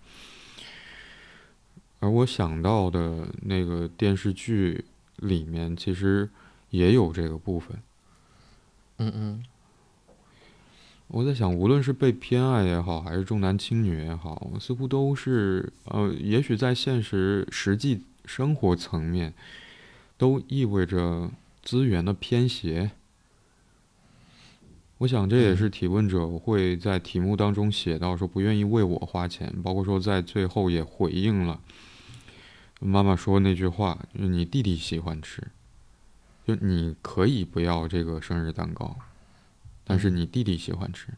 [2.05, 4.84] 而我想到的那个电视剧
[5.16, 6.28] 里面，其实
[6.68, 7.78] 也有这个部分。
[8.98, 9.44] 嗯嗯。
[11.09, 19.32] 我在想，无论是被偏爱也好，还是重男轻女也好，似乎都是呃，也许在现实实际生活层面，
[20.18, 21.30] 都意味着
[21.62, 22.90] 资源的偏斜。
[24.98, 31.59] 我想这也是提问者会在题目当中写到说不愿意为我花钱，包括说在最后也回应了。
[32.87, 35.43] 妈妈说那句话，就是你弟弟喜欢吃，
[36.47, 38.95] 就你可以不要这个生日蛋糕，
[39.85, 41.09] 但是你弟弟喜欢吃。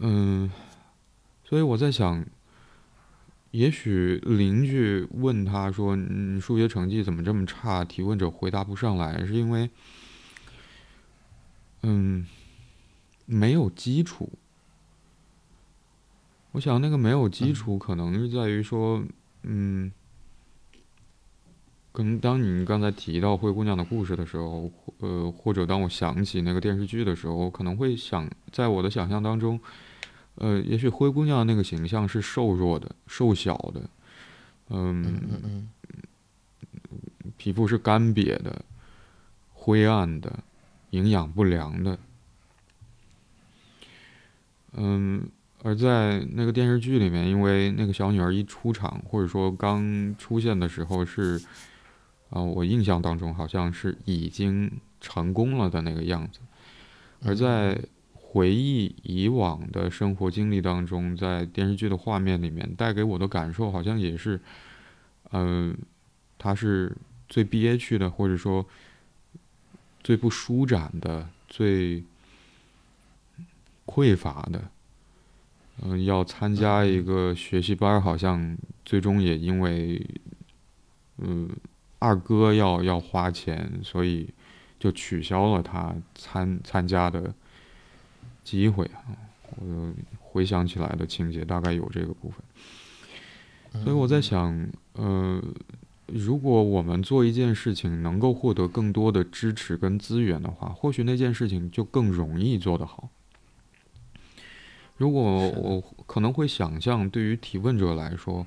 [0.00, 0.52] 嗯，
[1.44, 2.26] 所以我在想，
[3.52, 9.70] 也许邻居问他说：“你数学成绩怎么这么差？”提问者回答不上来，是因为，
[11.82, 12.26] 嗯，
[13.24, 14.30] 没有基础。
[16.52, 19.02] 我想那个没有基础，可能是在于说。
[19.42, 19.90] 嗯，
[21.92, 29.58] 可能当你刚才提到灰姑娘的故事的时候，呃，或者当我想起那个电视剧的时候，可能会想，在我的想象当中，
[30.34, 33.88] 呃，也许灰姑娘那个形象是瘦弱的、瘦小的，
[34.68, 35.68] 嗯，
[37.36, 38.64] 皮肤是干瘪的、
[39.52, 40.40] 灰暗的、
[40.90, 41.98] 营养不良的，
[44.72, 45.28] 嗯。
[45.68, 51.38] 而在那个电视剧里面，因为那个小女儿一出场，或者说刚出现的时候是，
[52.30, 56.40] 啊，我印象当中好像是已经成功了的那个样子。
[57.22, 57.78] 而在
[58.14, 64.40] 回忆以往的生活经历当中，在电视剧的画面里面带给我的感受，好像也是，
[65.32, 65.76] 嗯，
[66.38, 66.96] 她是
[67.28, 68.64] 最憋屈的，或者说
[70.02, 72.02] 最不舒展的、最
[73.84, 74.70] 匮乏的。
[75.82, 80.04] 嗯，要参加一个学习班，好像最终也因为，
[81.18, 81.48] 嗯，
[81.98, 84.28] 二哥要要花钱，所以
[84.78, 87.32] 就取消了他参参加的
[88.42, 89.06] 机会啊。
[89.56, 95.42] 我回想起来的情节大概有这个部分，所以我在想，呃，
[96.06, 103.08] 如果我们做一件事情能够获得更多的支持跟资源的话，或许那件事情就更容易做得好。
[104.98, 108.44] 如果我可能会想象，对于提问者来说，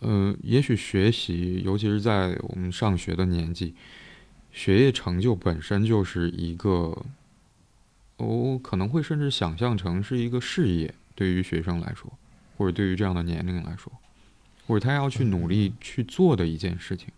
[0.00, 3.74] 呃，也许学习，尤其是在我们上学的年纪，
[4.50, 7.04] 学业成就本身就是一个，
[8.16, 12.10] 我可能会甚至想象成是一个事业，对于学生来说，
[12.56, 13.92] 或者对于这样的年龄来说，
[14.66, 17.08] 或者他要去努力去做的一件事情。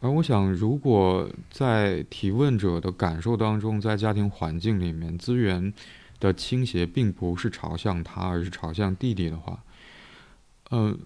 [0.00, 5.72] 而我想，如果在提问者的感受当中，在家庭环境里面，资源
[6.20, 9.64] 的倾斜并不是朝向他，而是朝向弟弟的话，
[10.68, 10.96] 呃，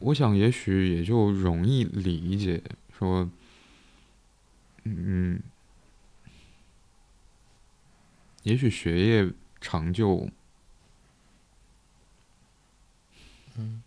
[0.00, 2.62] 我想也许也就容易理解，
[2.96, 3.28] 说，
[4.84, 5.40] 嗯，
[8.42, 10.28] 也许学业成就，
[13.56, 13.82] 嗯。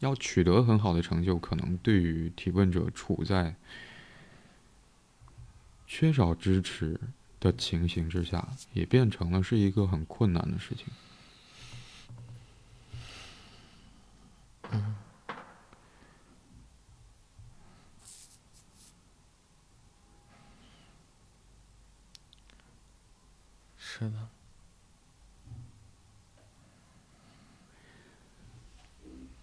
[0.00, 3.54] 要取得很好的成就，可能对于提问者处在
[5.86, 6.98] 缺少支持
[7.38, 10.86] 的情形之下，也变成了是一个很困难的事情。
[14.70, 14.94] 嗯，
[23.76, 24.28] 是的。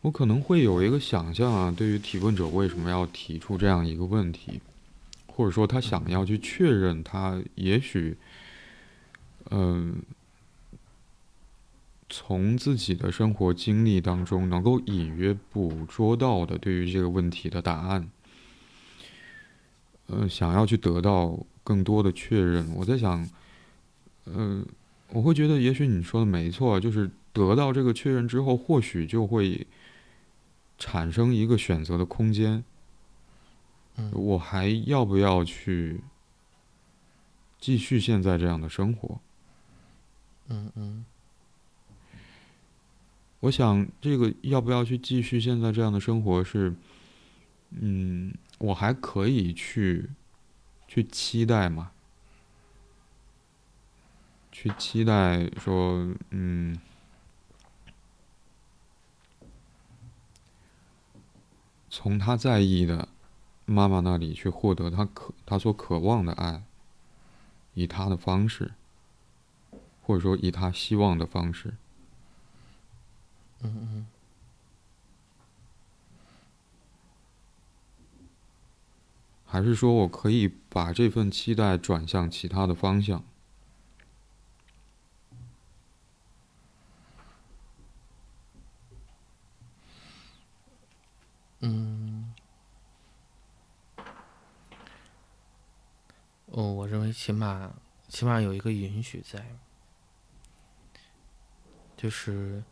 [0.01, 4.61] 我可能会有一个想象啊，对于提问者为什么要提出这样一个问题，
[5.25, 8.15] 或者说他想要去确认他也许，
[9.49, 9.97] 嗯，
[12.09, 18.07] 从自己的生活经历当中能够隐约捕捉到的对于这个问题的答案，
[20.07, 22.71] 嗯，想要去得到更多的确认。
[22.75, 23.27] 我在想，
[24.25, 24.65] 嗯，
[25.09, 29.67] 我会觉得也许你说的没错，就是得到这个确认之后，或许就会。
[30.77, 32.63] 产生一个选择的空间，
[33.95, 36.01] 嗯我还要不要去
[37.59, 39.19] 继续现在这样的生活？
[40.49, 41.05] 嗯嗯。
[43.39, 46.73] 我想，这个要不要去继续现在这样的生活是，
[47.71, 50.09] 嗯，我还可以去
[50.87, 51.91] 去期待嘛？
[54.51, 56.77] 去期待说，嗯。
[61.99, 63.09] 从他在意的
[63.65, 66.61] 妈妈那里去获得他渴他所渴望的爱，
[67.73, 68.73] 以他的方式，
[70.03, 71.73] 或者说以他希望的方式。
[73.63, 74.07] 嗯嗯。
[79.47, 83.23] 还是说我可以把这份期待转向其他的方向？
[91.59, 92.33] 嗯，
[96.45, 97.73] 哦，我认为起码
[98.07, 99.57] 起码有一个允许在，
[101.95, 102.63] 就是，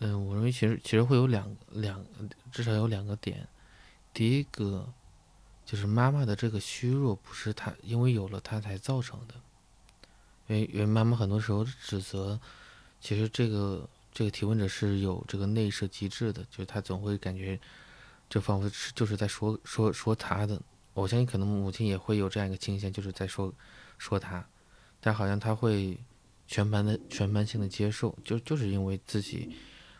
[0.00, 2.04] 嗯，我认为其实其实会有两两
[2.50, 3.46] 至少有两个点，
[4.12, 4.92] 第一个
[5.64, 9.34] 就是妈妈的这个虚弱不是她因为有了她才造成的，
[10.48, 12.40] 因为因为妈妈很多时候指责，
[13.00, 13.88] 其实这个。
[14.14, 17.58] 这个提问者是有这个内设机制的，就是他总会感觉，
[18.30, 20.62] 就仿佛是就是在说说说他的。
[20.92, 23.52] 我相信可能母亲也会有这样一个倾向，就是在说
[23.98, 24.46] 说他，
[25.00, 25.98] 但好像他会
[26.46, 29.56] 全盘的全盘性的接受，就就是因为自己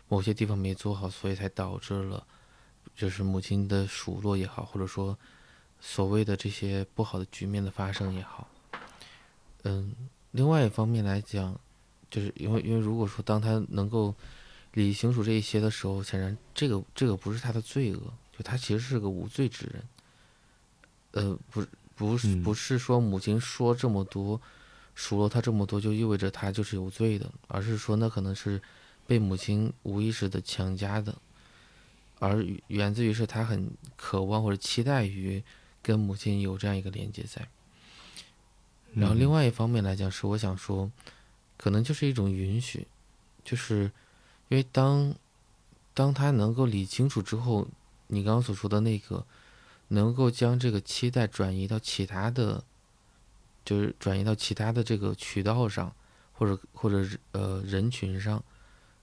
[0.07, 2.25] 某些地方没做好，所以才导致了
[2.95, 5.19] 就是母亲的数落也好，或者说
[5.81, 8.47] 所谓的这些不好的局面的发生也好。
[9.63, 9.93] 嗯，
[10.31, 11.59] 另外一方面来讲。
[12.15, 14.15] 就是因为，因为如果说当他能够
[14.71, 17.99] 理清楚这一些的时候，显然这个这个不是他的罪恶，
[18.31, 19.83] 就他其实是个无罪之人。
[21.11, 24.39] 呃，不，不是，不是说母亲说这么多，
[24.93, 28.61] 数落他这么多，就意味着他就是有罪的，而是说那可能是
[29.05, 31.13] 被母亲无意识的强加的，
[32.19, 35.43] 而源自于是他很渴望或者期待于
[35.81, 37.45] 跟母亲有这样一个连接在。
[38.93, 40.89] 然后另外一方面来讲，是我想说。
[41.65, 42.85] 可能就是一种允许，
[43.43, 43.91] 就是
[44.49, 45.15] 因为当
[45.95, 47.67] 当他能够理清楚之后，
[48.05, 49.25] 你刚刚所说的那个，
[49.87, 52.63] 能够将这个期待转移到其他的，
[53.65, 55.91] 就是转移到其他的这个渠道上，
[56.33, 58.43] 或者或者呃人群上，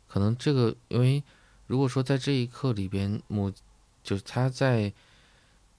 [0.07, 1.21] 可能这个因为
[1.67, 3.53] 如果说在这一刻里边母
[4.05, 4.93] 就是他在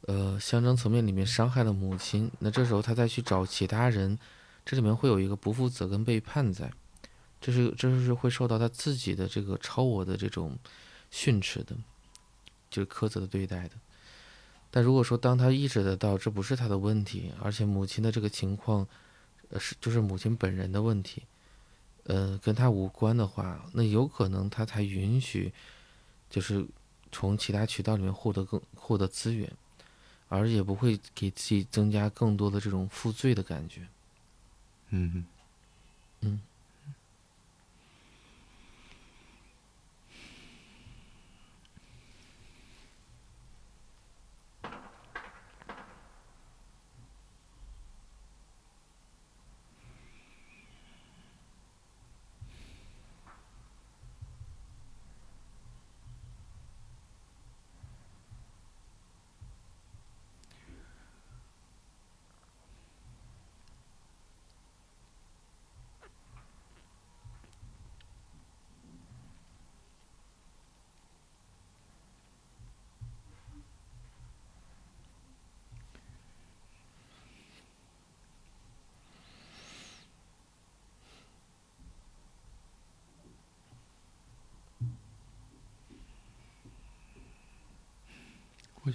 [0.01, 4.19] 呃象征层面里面伤害了母亲，那这时候他再去找其他人。
[4.65, 6.71] 这里面会有一个不负责跟背叛在，
[7.41, 10.57] 这是这是会受到他自己的这个超我的这种
[11.11, 11.75] 训斥的，
[12.69, 13.75] 就是苛责的对待的。
[14.71, 18.87] 但如果说当他意识得到这不是他的问题，而且母亲的这个情况，
[19.49, 21.21] 呃是就是母亲本人的问题，
[22.05, 25.53] 呃跟他无关的话，那有可能他才允许，
[26.29, 26.65] 就是
[27.11, 29.51] 从其他渠道里面获得更获得资源，
[30.29, 33.85] 而也不会给自己增加更多的这种负罪的感觉。
[34.93, 35.25] 嗯
[36.21, 36.39] 嗯，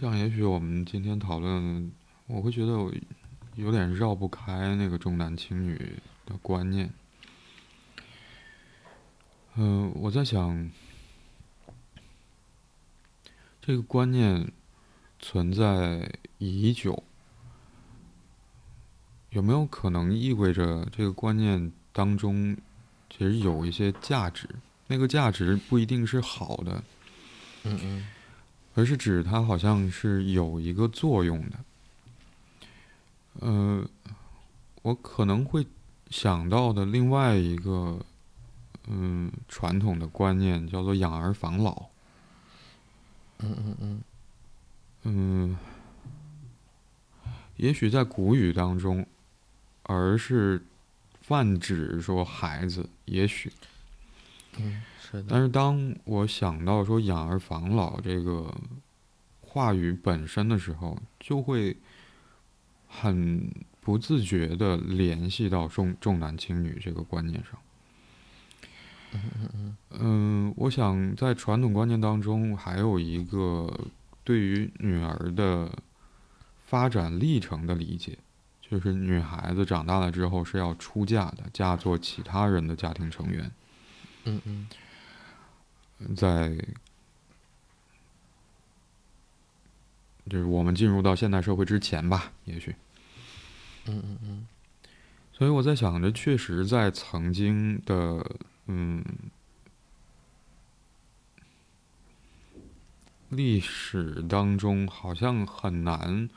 [0.00, 1.90] 像，也许我们今天讨论，
[2.28, 2.72] 我会觉得
[3.56, 5.76] 有点绕不开那个重男轻女
[6.24, 6.88] 的观念。
[9.56, 10.70] 嗯，我在想，
[13.60, 14.52] 这个观念
[15.18, 17.02] 存在已久，
[19.30, 22.56] 有没有可能意味着这个观念当中
[23.10, 24.48] 其实有一些价值？
[24.86, 26.84] 那个价值不一定是好的。
[27.64, 28.06] 嗯嗯。
[28.78, 31.58] 而是指它好像是有一个作用的，
[33.40, 33.84] 呃，
[34.82, 35.66] 我可能会
[36.10, 37.98] 想到的另外一个，
[38.86, 41.86] 嗯，传统的观念叫做养儿防老。
[43.40, 44.02] 嗯嗯嗯。
[45.02, 45.56] 嗯，
[47.56, 49.04] 也许在古语当中，
[49.82, 50.64] 儿是
[51.20, 53.52] 泛指说孩子，也许。
[54.58, 54.82] 嗯。
[55.26, 58.54] 但是当我想到说“养儿防老”这个
[59.40, 61.74] 话语本身的时候，就会
[62.86, 63.50] 很
[63.80, 67.58] 不自觉的联系到重重男轻女这个观念上。
[69.12, 69.76] 嗯嗯嗯。
[69.98, 73.66] 嗯，我想在传统观念当中，还有一个
[74.22, 75.70] 对于女儿的
[76.66, 78.18] 发展历程的理解，
[78.60, 83.50] 就是女孩子长大了之后是要出嫁的，嫁做其他人的家庭成员。
[84.24, 84.68] 嗯嗯。
[86.14, 86.54] 在，
[90.30, 92.74] 就是我们进入到现代社会之前吧，也许。
[93.86, 94.48] 嗯嗯嗯。
[95.32, 98.24] 所以我在想着，确实在曾经的
[98.66, 99.04] 嗯
[103.28, 106.28] 历史当中，好像很难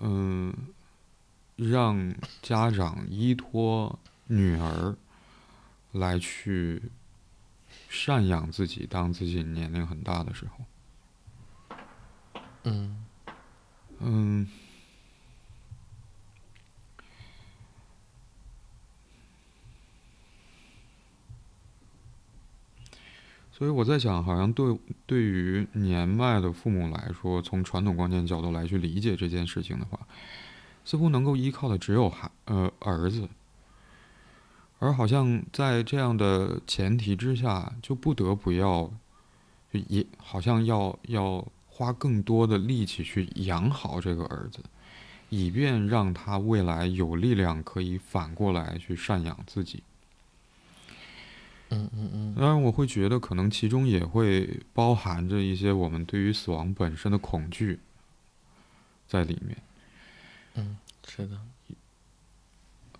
[0.00, 0.52] 嗯
[1.56, 4.96] 让家长依托女儿
[5.92, 6.82] 来去。
[7.90, 10.64] 赡养自己，当自己年龄很大的时候。
[12.64, 13.04] 嗯。
[13.98, 14.48] 嗯。
[23.52, 30.06] 所以我在想，好像对对于年迈的父母来说，从传统观念角度来去理解这件事情的话，
[30.84, 33.28] 似乎能够依靠的只有孩呃儿子。
[34.80, 38.84] 而好像在这样的前提之下，就不得不要，
[39.72, 44.60] 就也好像要要花更多的力气去养好这个儿子，
[45.30, 49.82] 以便让他未来有力量可以反过来去赡养自己。
[51.70, 52.34] 嗯嗯嗯。
[52.36, 57.80] 当然，我会觉得可能其中也会包含着一些我们对于死亡本身的恐惧
[59.08, 59.58] 在里面。
[60.54, 61.38] 嗯，是的。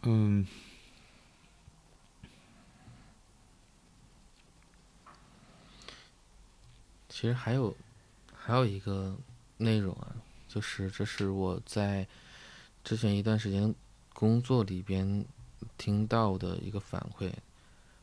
[0.02, 0.44] 嗯。
[7.20, 7.74] 其实还有，
[8.32, 9.12] 还有一个
[9.56, 10.14] 内容啊，
[10.48, 12.06] 就是这是我在
[12.84, 13.74] 之前一段时间
[14.14, 15.24] 工作里边
[15.76, 17.32] 听到的一个反馈，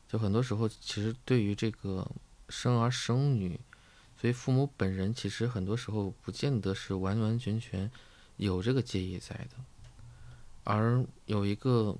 [0.06, 2.06] 就很多时候其实对于这个
[2.50, 3.58] 生儿生女，
[4.20, 7.90] 所以父母本人其实很多时候不见得是完完全全
[8.36, 9.56] 有这个介意在的，
[10.64, 11.96] 而有一个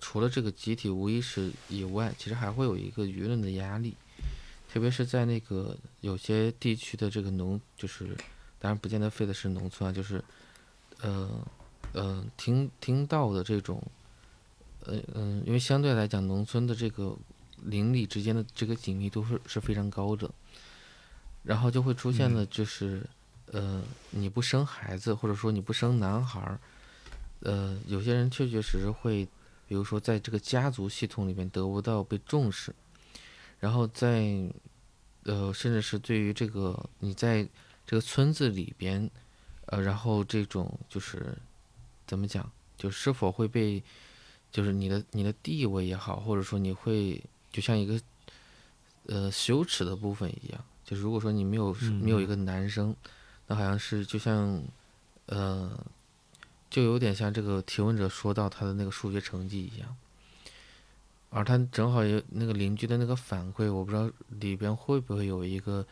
[0.00, 3.94] 除了这个集体无意识以外，其实还会有一个舆论的压力。
[4.72, 8.16] 特别是在那个有些地区的这个农，就是
[8.60, 10.22] 当然不见得非得是农村啊，就是，
[11.00, 11.28] 呃，
[11.92, 13.82] 呃，听听到的这种，
[14.84, 17.16] 呃嗯，因为相对来讲，农村的这个
[17.64, 20.30] 邻里之间的这个紧密度是是非常高的，
[21.42, 23.04] 然后就会出现了，就是，
[23.50, 26.60] 呃，你不生孩子，或者说你不生男孩儿，
[27.40, 29.26] 呃，有些人确确实实会，
[29.66, 32.72] 比如说在这个家族系统里面得不到被重视。
[33.60, 34.50] 然后在，
[35.24, 37.46] 呃，甚至是对于这个你在
[37.86, 39.08] 这个村子里边，
[39.66, 41.36] 呃，然后这种就是
[42.06, 43.82] 怎么讲，就是否会被，
[44.50, 48.00] 就是你的你的地位也好，或者说你会就像一个
[49.06, 52.96] 呃羞耻的部分一样，就是如果说你没有没有一个男生，
[53.46, 54.62] 那好像是就像
[55.26, 55.78] 呃，
[56.70, 59.96] 就有点像这个提问者说到他的那个数学成绩一样。
[61.30, 65.86] 而他正好有那个邻居的那个反馈，我不知道里边会不会有一个，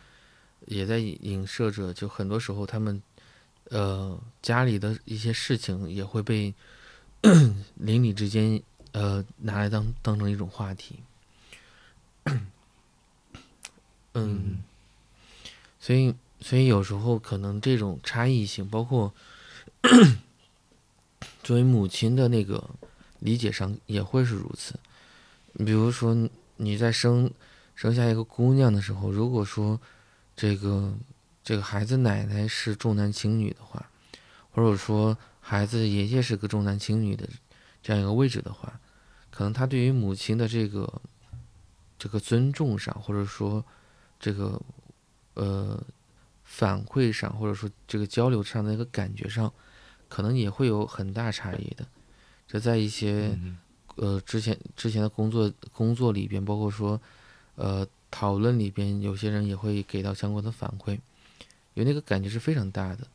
[0.67, 3.01] 也在影射着，就很多时候他们，
[3.71, 6.53] 呃，家里的一些事情也会被
[7.77, 8.61] 邻里之间
[8.93, 10.97] 呃拿来当当成一种话题。
[14.15, 14.65] 嗯，
[15.79, 19.15] 所以所以有时候可能这种差异性，包括
[21.45, 22.69] 作为母亲的那个
[23.21, 24.75] 理解上，也会是如此。
[25.59, 27.31] 比如说，你在生
[27.75, 29.81] 生下一个姑娘的时候，如果说
[30.35, 30.95] 这个
[31.43, 33.91] 这个孩子奶奶是重男轻女的话，
[34.51, 37.29] 或者说孩子爷爷是个重男轻女的
[37.83, 38.81] 这样一个位置的话，
[39.31, 41.01] 可能他对于母亲的这个
[41.99, 43.65] 这个尊重上，或者说
[44.21, 44.61] 这个
[45.35, 45.83] 呃
[46.45, 49.53] 反馈上，或者说这个交流上的一个感觉上，
[50.09, 51.87] 可能也会有很大差异的。
[52.47, 53.39] 这在一些
[53.99, 57.01] 呃之前之前的工作工作里边，包括说
[57.57, 60.99] 呃讨论里边，有些人也会给到相关的反馈。
[61.75, 63.07] 有那个感觉是非常大的，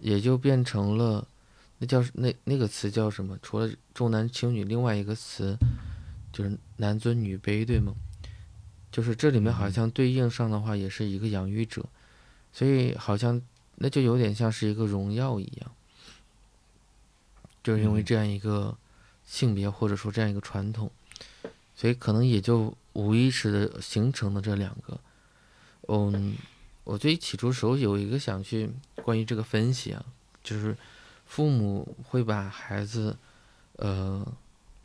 [0.00, 1.26] 也就变成了
[1.78, 3.38] 那叫那那个词叫什么？
[3.42, 5.56] 除了重男轻女，另外一个词
[6.32, 7.94] 就是男尊女卑，对吗？
[8.90, 11.84] 就是这里面好像对应上的话，也是一个养育者，
[12.52, 13.40] 所以好像
[13.76, 15.70] 那就有点像是一个荣耀一样，
[17.62, 18.76] 就是因为这样一个
[19.32, 20.90] 性别或者说这样一个传统，
[21.74, 25.00] 所以可能也就无意识的形成了这两个，
[25.88, 26.36] 嗯。
[26.84, 28.68] 我最起初时候有一个想去
[29.04, 30.04] 关于这个分析啊，
[30.42, 30.76] 就是
[31.26, 33.16] 父母会把孩子，
[33.76, 34.26] 呃，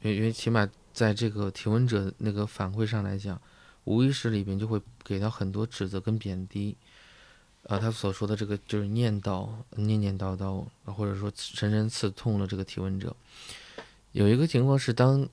[0.04, 3.42] 因为起码在这个提问者那个反馈上来讲，
[3.86, 6.78] 无意识里边就会给到很多指责跟贬低，
[7.64, 13.16] 啊，他所说的这个就是念叨、念念叨叨，或者说深深刺痛了这个提问者。
[14.18, 15.30] 有一个情况是，当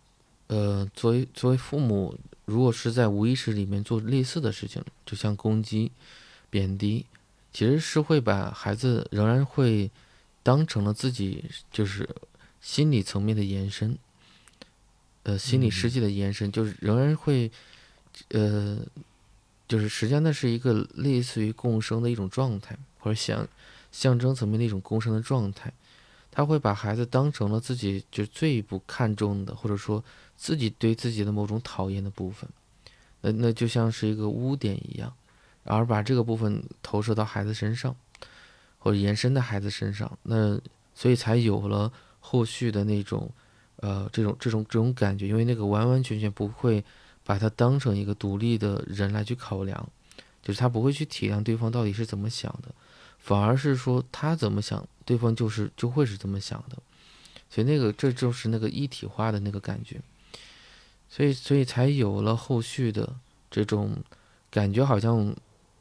[0.49, 5.91] 呃作为作为父母，如果是在无意识里面做类似的事情，就像攻击。
[6.51, 7.05] 贬低，
[7.53, 9.91] 其实是会把孩子仍然会
[10.45, 12.09] 当成了自己就是
[12.61, 13.99] 心理层面的延伸，
[15.25, 17.51] 呃，心理世界的延伸，就是仍然会，
[18.29, 18.79] 呃，
[19.67, 23.49] 就是实际上那是一个类似于共生的一种状态，或者象
[23.91, 25.73] 象征层面的一种共生的状态，
[26.35, 30.03] 他会把孩子当成了自己就最不看重的，或者说
[30.37, 32.51] 自己对自己的某种讨厌的部分，
[33.21, 35.15] 那那就像是一个污点一样。
[35.63, 37.95] 而把这个部分投射到孩子身上，
[38.79, 40.61] 或者延伸到孩子身上，那
[40.93, 43.31] 所以才有了后续的那种，
[43.77, 46.85] 呃，这种这种这种感觉，因为那个完完全全不会
[47.25, 49.89] 把他当成一个独立的人来去考量，
[50.43, 52.75] 就是他不会去体谅对方到底是怎么想的，
[53.19, 56.79] 反而是说他怎么想，对方就是就会是这么想的，
[57.51, 60.01] 所以那个这就是那个一体化的那个感觉，
[61.09, 63.17] 所以所以才有了后续的
[63.51, 63.97] 这种
[64.51, 65.35] 感觉，好像。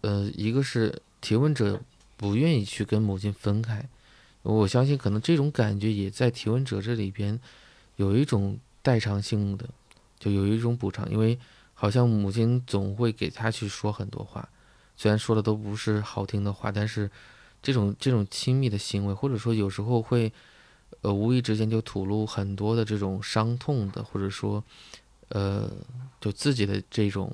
[0.05, 1.79] 呃，一个是提问者
[2.17, 3.87] 不愿意去跟母亲分开，
[4.41, 7.39] 我相信可能这种感觉也在提问者这里边
[7.95, 9.69] 有一种代偿性的，
[10.19, 11.39] 就有一种补偿，因为
[11.73, 14.49] 好像母亲总会给他去说很多话，
[14.97, 17.09] 虽然说的都不是好听的话，但是
[17.63, 20.31] 这种这种亲密的行为，或者说有时候会
[21.01, 24.63] 呃无意之间就吐露很多的这种伤痛的，或者说
[25.29, 25.71] 呃
[26.21, 27.31] 就自己的这种。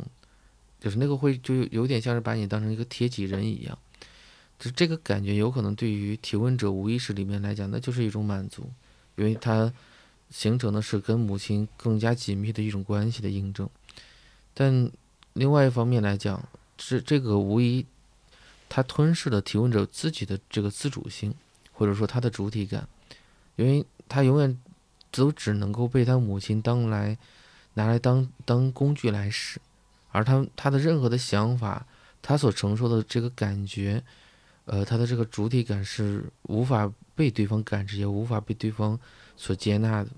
[0.82, 3.78] 就是那个会就有点像是把你当成一个贴己人一样，
[4.58, 8.72] 就这个感觉有可能对于提问者无意识里面来讲，那就是一种满足，
[9.18, 9.74] 因为它
[10.30, 13.70] 形成的是跟母亲更加紧密的一种关系的印证。
[14.54, 14.90] 但
[15.34, 16.42] 另外一方面来讲，
[16.78, 17.86] 是这个无疑，
[18.70, 21.34] 它吞噬了提问者自己的这个自主性，
[21.74, 22.88] 或者说他的主体感，
[23.56, 24.62] 因为他永远
[25.12, 27.18] 都只能够被他母亲当来
[27.74, 29.60] 拿来当当工具来使。
[30.12, 31.86] 而他他的任何的想法，
[32.22, 34.04] 他所承受的这个感觉，
[34.66, 39.00] 呃，他的这个主体感是无法被对方感知，也无法被对方
[39.36, 40.10] 所接纳的，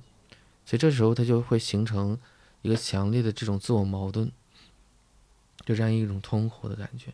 [0.66, 2.18] 所以这时候他就会形成
[2.62, 4.32] 一个强烈的这种自我矛盾，
[5.66, 7.14] 就这样一种痛苦的感觉。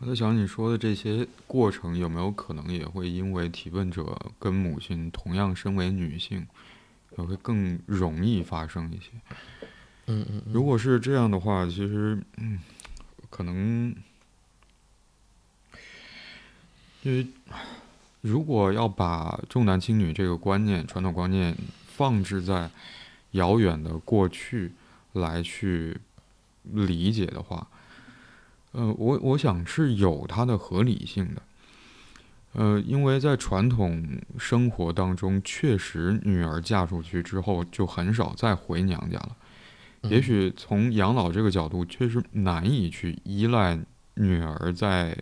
[0.00, 6.46] 我在想，你说的这些过程有没有可能也会因为提问者跟母亲同样身为女性，
[7.16, 9.10] 也会更容易发生一些？
[10.06, 12.60] 嗯嗯，如果是这样的话，其实嗯，
[13.28, 13.92] 可能
[17.02, 17.26] 因为
[18.20, 21.56] 如果要把重男轻女这个观念、传统观念
[21.88, 22.70] 放置在
[23.32, 24.70] 遥远的过去
[25.14, 26.00] 来去
[26.62, 27.66] 理解的话，
[28.72, 31.42] 呃，我我想是有它的合理性的。
[32.54, 34.02] 呃，因为在传统
[34.38, 39.36] 生活当中，确实女儿嫁出去之后就很少再回娘家了。
[40.02, 43.78] 也许从养老这个角度，确实难以去依赖
[44.14, 45.16] 女儿在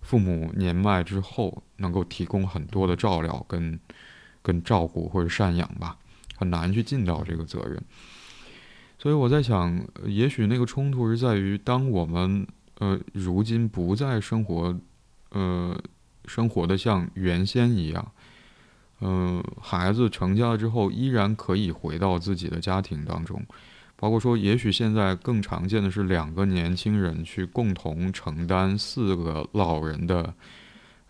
[0.00, 3.78] 父母年迈之后能够提供很多的照料跟
[4.42, 5.96] 跟照顾或者赡养吧，
[6.36, 7.82] 很难去尽到这个责任。
[8.98, 12.46] 所以我在想，也许那个冲突是在于，当我们
[12.80, 14.76] 呃如今不再生活
[15.30, 15.80] 呃
[16.24, 18.12] 生活的像原先一样，
[19.00, 23.40] 嗯，孩子成家之后，依然可以回到自己的家庭当中。
[23.96, 30.32] 包括说，也许现在更常见的是两个年轻人去共同承担四个老人的，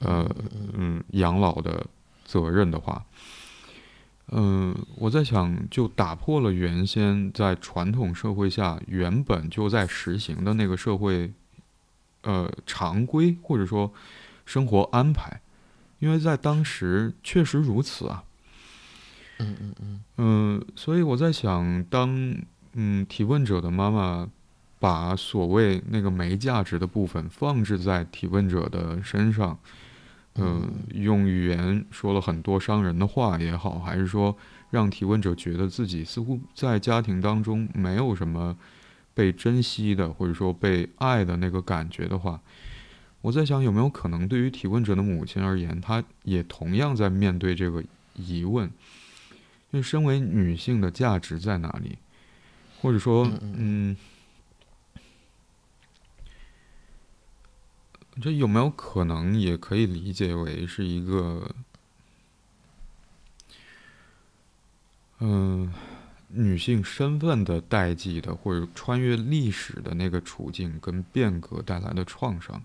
[0.01, 0.29] 呃
[0.77, 1.87] 嗯养老的
[2.25, 3.05] 责任的话，
[4.33, 11.33] 嗯，我在想，就打破了原先在传统社会下原本就在实行的那个社会，
[12.23, 13.93] 呃常规或者说
[14.45, 15.41] 生活安排，
[15.99, 18.25] 因为在当时确实如此啊。
[19.39, 20.01] 嗯嗯嗯。
[20.19, 22.37] 嗯，所以我在想，当。
[22.75, 24.29] 嗯，提问者的妈妈
[24.79, 29.59] 把所谓那个没价值的部分放置在提问者的身上，
[30.37, 34.37] 嗯，用语言说了很多伤人的话也好，还是说
[34.71, 38.57] 让提问者觉得自己似乎在家庭当中没有什么
[39.15, 42.41] 被珍惜的，或者说被爱的那个感觉的话，
[43.21, 47.85] 我在想有没有可能，对于提问者的母亲而言，她也同样在面对这个
[48.15, 48.67] 疑问：，
[49.71, 51.99] 因为身为女性的价值在哪里？
[52.81, 53.95] 或者说，嗯，
[58.23, 61.55] 这有没有可能也可以理解为是一个，
[65.19, 65.71] 嗯，
[66.33, 72.63] 女性身份的代际的，或者穿越历史的那个处境跟变革带来的创伤？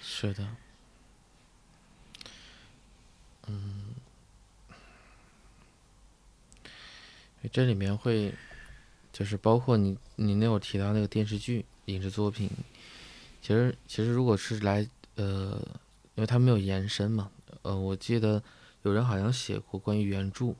[0.00, 0.48] 是的，
[3.46, 3.94] 嗯，
[7.52, 8.34] 这里面会。
[9.12, 12.48] 就是包括你，你那会儿提到那个电视剧、影视作品，
[13.42, 15.60] 其实其实如果是来，呃，
[16.14, 17.28] 因为它没有延伸嘛，
[17.62, 18.40] 呃，我记得
[18.82, 20.54] 有人好像写过关于原著，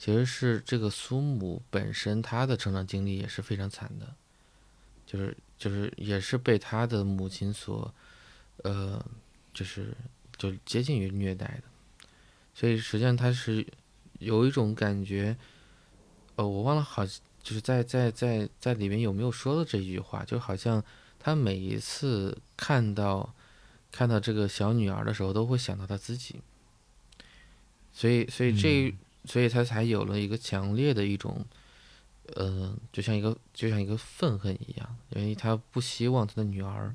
[0.00, 4.14] 其实是这个苏母本身她的成长经历也是非常惨的，
[5.04, 7.94] 就是就是也是被她的母亲所，
[8.64, 9.04] 呃，
[9.52, 9.94] 就是
[10.38, 12.08] 就接近于虐待的，
[12.54, 13.66] 所以实际上她是
[14.18, 15.36] 有一种感觉，
[16.36, 17.04] 呃，我忘了好。
[17.42, 20.22] 就是在在在在里面有没有说的这句话？
[20.26, 20.84] 就好像
[21.18, 23.34] 她每一次看到
[23.90, 26.42] 看到这个小女儿的时候，都会想到她自己。
[27.94, 28.94] 所以，所以这，
[29.24, 31.44] 所以他才有了一个强烈的一种，
[32.34, 36.94] 呃，就像一个就像一个愤恨一样，因为他不希望他的女儿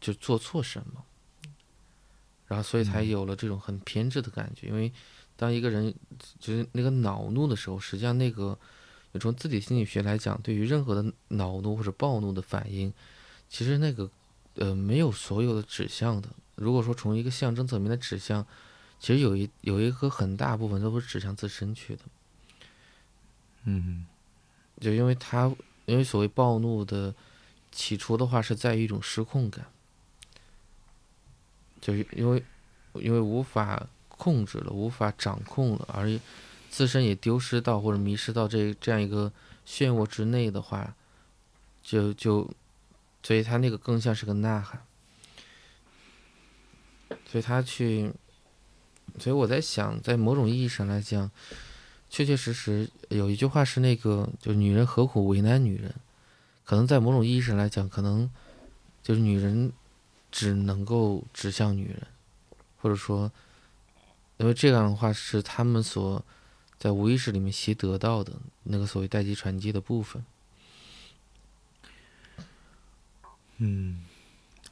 [0.00, 1.04] 就做错什么，
[2.46, 4.68] 然后所以才有了这种很偏执的感觉。
[4.68, 4.92] 因为
[5.36, 5.94] 当一个人
[6.38, 8.58] 就是那个恼怒的时候，实际上那个。
[9.18, 12.92] 从自体心理学来讲，对于任何的恼怒或者暴怒的反应，
[13.48, 14.10] 其实那个
[14.56, 16.28] 呃没有所有的指向的。
[16.56, 18.46] 如果说从一个象征层面的指向，
[18.98, 22.02] 其实有一有一个很大部分都是指向自身去的。
[23.64, 24.06] 嗯，
[24.80, 27.14] 就因为他因为所谓暴怒的
[27.72, 29.66] 起初的话是在于一种失控感，
[31.80, 32.42] 就是因为
[32.94, 36.18] 因为无法控制了，无法掌控了，而。
[36.68, 39.32] 自身也丢失到或者迷失到这这样一个
[39.66, 40.94] 漩涡之内的话，
[41.82, 42.50] 就就，
[43.22, 44.82] 所以他那个更像是个呐喊，
[47.24, 48.12] 所以他去，
[49.18, 51.30] 所以我在想，在某种意义上来讲，
[52.10, 55.94] 确确实实有一句话是那个，就是女人何苦为难女人？
[56.64, 58.30] 可能在某种意义上来讲，可能
[59.02, 59.72] 就是女人
[60.30, 62.06] 只能够指向女人，
[62.80, 63.30] 或者说，
[64.36, 66.24] 因为这样的话是他们所。
[66.78, 70.22] 在无意识里面习得到的那个所谓代际传递的部分。
[73.56, 74.04] 嗯，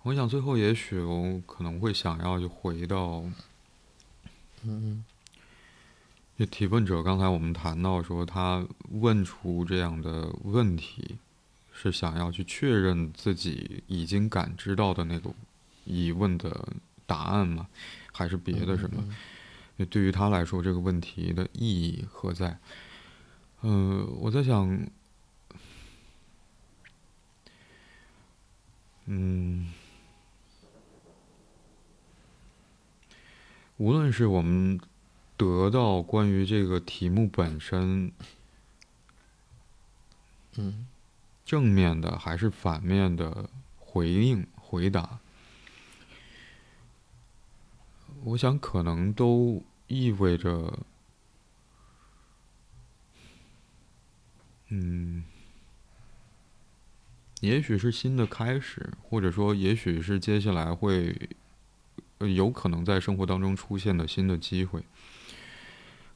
[0.03, 3.25] 我想最后也许我可能会想要就回到，
[4.65, 5.05] 嗯，
[6.39, 11.19] 就提问者刚才我们谈到说他问出这样的问题，
[11.73, 15.31] 是想要去确认自己已经感知到的那个
[15.85, 16.69] 疑问的
[17.07, 17.69] 答案吗？
[18.13, 19.05] 还是别的什么？
[19.91, 22.57] 对于他来说，这个问题的意义何在？
[23.63, 24.87] 嗯，我在想，
[29.07, 29.73] 嗯，
[33.77, 34.81] 无论是我们
[35.37, 38.13] 得到关于这个题目本身，
[40.57, 40.87] 嗯，
[41.45, 45.19] 正面的还是反面的回应回答。
[48.23, 50.79] 我想，可能都意味着，
[54.69, 55.25] 嗯，
[57.41, 61.29] 也许是新的开始，或者说，也许是接下来会
[62.27, 64.83] 有可能在生活当中出现的新的机会。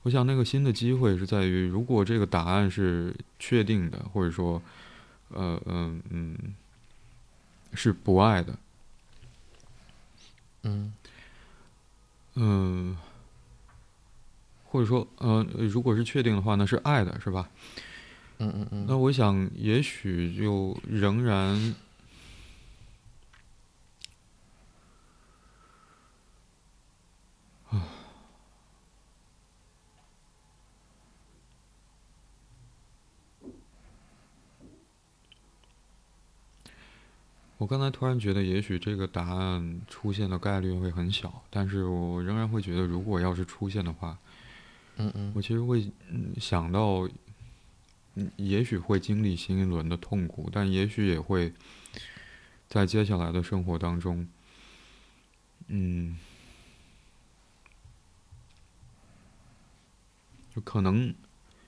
[0.03, 4.63] 我想，那个新的机会是在于，如果这个答案是确定的，或者说，
[5.31, 6.37] 呃，嗯嗯，
[7.75, 8.57] 是不爱的，
[10.63, 10.93] 嗯。
[12.37, 12.97] 嗯，
[14.67, 17.51] 或者说，呃，如果是确定的话，那是爱的，是吧？
[18.39, 18.87] 嗯嗯嗯。
[18.89, 21.75] 那我想，也许就仍然。
[37.59, 44.17] 我刚才突然觉得，也许这个答案出现的概率会很小，但是我仍然会觉得，如果要是出现的话，
[44.97, 45.91] 嗯嗯，我其实会
[46.41, 47.09] 想到，
[48.15, 51.53] 嗯，也许会经历新一轮的痛苦，但也许也会
[52.69, 54.29] 在接下来的生活当中，
[55.67, 56.17] 嗯，
[60.55, 61.13] 就可能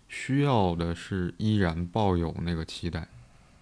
[0.08, 3.08] 需要的是依然抱有那个期待，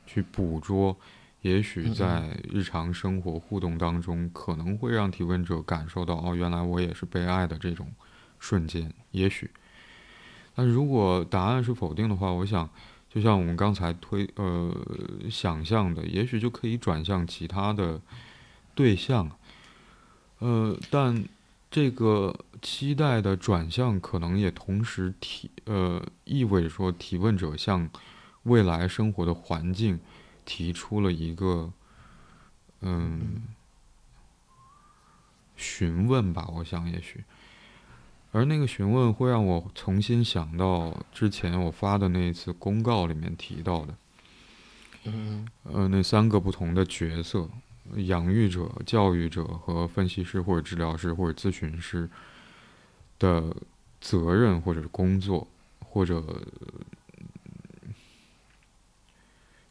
[0.06, 0.94] 去捕捉。
[1.42, 7.92] 也许在日常生活互动当中，可能会让提问者感受到哦，原来我也是被爱的这种
[8.40, 8.92] 瞬间。
[9.12, 9.48] 也许，
[10.56, 12.68] 但如果答案是否定的话，我想，
[13.08, 14.74] 就像我们刚才推呃
[15.30, 18.00] 想象的，也许就可以转向其他的
[18.74, 19.30] 对象。
[20.40, 21.24] 呃，但
[21.70, 27.88] 这个期待的转向，可能也同时提呃意味着说，提问者向
[28.42, 30.00] 未来生活的环境。
[30.50, 31.70] 提出了一个，
[32.80, 33.42] 嗯，
[35.56, 37.22] 询问吧，我想也许，
[38.32, 43.94] 而那个询问会让我重新想到之前我发的那一次公告里面提到的，
[45.04, 47.46] 嗯，呃，那三个不同的角色：
[47.96, 52.08] 养育者、教育者和分析师或者治疗师或者咨询师
[53.18, 53.54] 的
[54.00, 55.46] 责任或者是工作
[55.80, 56.24] 或者。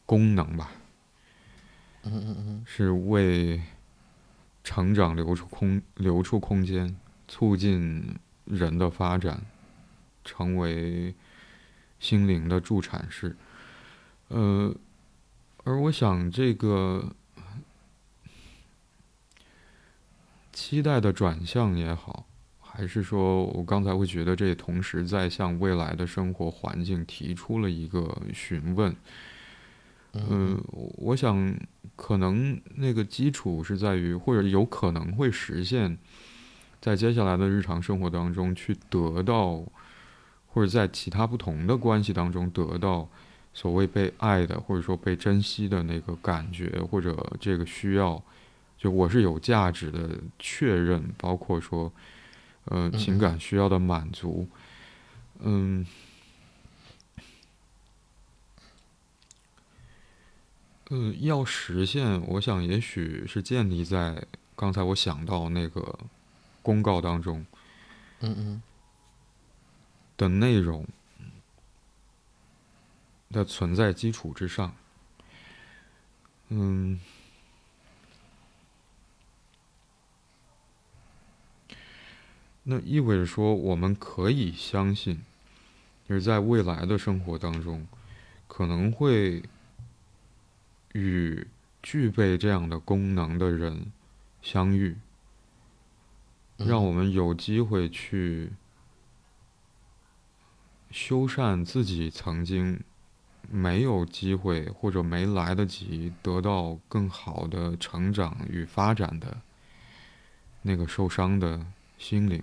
[0.08, 0.70] 功能吧，
[2.04, 3.60] 嗯嗯嗯，是为
[4.64, 6.96] 成长留出空留出空间，
[7.28, 9.42] 促进人的发展，
[10.24, 11.14] 成为
[12.00, 13.36] 心灵的助产士。
[14.28, 14.74] 呃，
[15.64, 17.14] 而我想这个
[20.54, 22.24] 期待的转向也好，
[22.60, 28.96] 还是说我刚才会觉得这也同时在向未来的生活环境提出了一个询问。
[30.28, 30.62] 嗯，
[30.96, 31.54] 我想
[31.96, 35.98] 可能那个基础是在于，或者有可能会实现，
[36.80, 39.62] 在接下来的日常生活当中去得到，
[40.46, 43.08] 或者在其他不同的关系当中得到
[43.52, 48.22] 所谓被爱的，或者说被珍惜的那个感觉，或者这个需要，
[48.76, 51.92] 就我是有价值的确认，包括说，
[52.64, 54.48] 呃，情感需要的满足，
[55.40, 55.86] 嗯。
[60.90, 65.98] 呃，要实现，我想也许是建立在刚才我想到那个
[66.62, 67.44] 公告当中，
[68.20, 68.62] 嗯嗯，
[70.16, 70.86] 的内容
[73.30, 74.74] 的存在基础之上，
[76.48, 76.98] 嗯，
[82.62, 85.22] 那意味着说，我们可以相信，
[86.08, 87.86] 就是在未来的生活当中，
[88.46, 89.42] 可能会。
[90.98, 91.46] 与
[91.80, 93.92] 具备这样的功能的人
[94.42, 94.96] 相遇，
[96.56, 98.50] 让我们有机会去
[100.90, 102.80] 修缮自己曾经
[103.48, 109.40] 没有机会或者没来得及得到更好的成长与发展的
[110.62, 111.64] 那个受伤的
[111.96, 112.42] 心灵。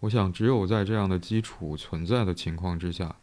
[0.00, 3.14] 我想，只有在这样的基础存在的情况之下。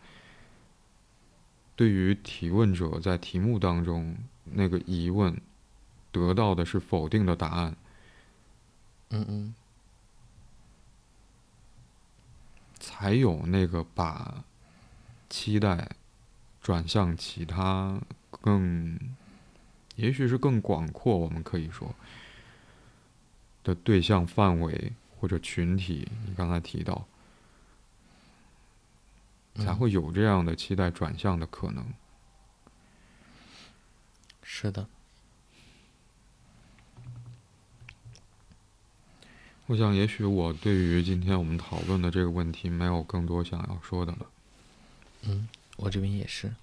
[1.76, 5.36] 对于提问者在题目当中那个疑问，
[6.12, 7.76] 得到的是否定的答案。
[9.10, 9.56] 嗯嗯。
[12.80, 14.44] 才有那个把
[15.30, 15.90] 期待
[16.62, 19.00] 转向其他更，
[19.96, 21.96] 也许是更广阔，我们可以说
[23.64, 26.08] 的对象范围或者群体。
[26.28, 27.08] 你刚才提到。
[29.56, 31.86] 才会有这样的期待转向的可能。
[34.42, 34.88] 是的。
[39.68, 44.30] 我想，也许我对于今天我们讨论的这个问题，没有更多想要说的了。
[45.22, 45.48] 嗯，
[45.78, 46.54] 我这边也是。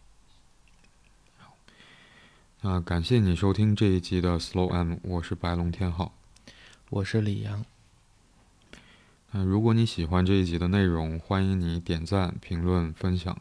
[2.61, 6.13] 那感谢你收听这一集的 Slow M，我是白龙天浩，
[6.91, 7.65] 我是李阳。
[9.33, 13.39] 嗯，如果你喜欢这一集的内容，欢迎你点赞、评论、分享。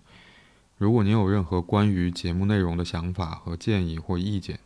[0.77, 4.59] 如果你有任何关于节目内容的想法和建议或意见，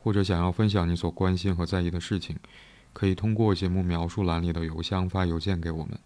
[0.00, 2.36] 或者想要分享你所关心和在意的事情，
[2.92, 5.96] 可以通过节目描述栏里的邮箱发邮件给我们。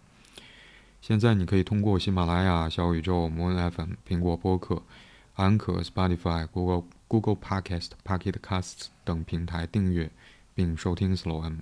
[1.01, 4.83] 现在你可以通过喜马拉雅、小宇宙、摩恩 FM、苹果播客、
[5.33, 10.11] 安可、Spotify、Google Google Podcast、Pocket Casts 等平台订阅
[10.53, 11.55] 并收听 Slow M。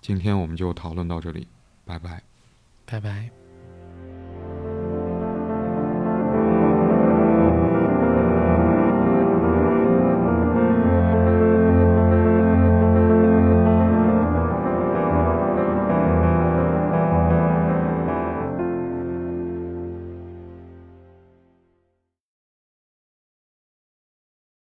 [0.00, 1.48] 今天我们就讨论到这里，
[1.84, 2.22] 拜拜。
[2.86, 3.43] 拜拜。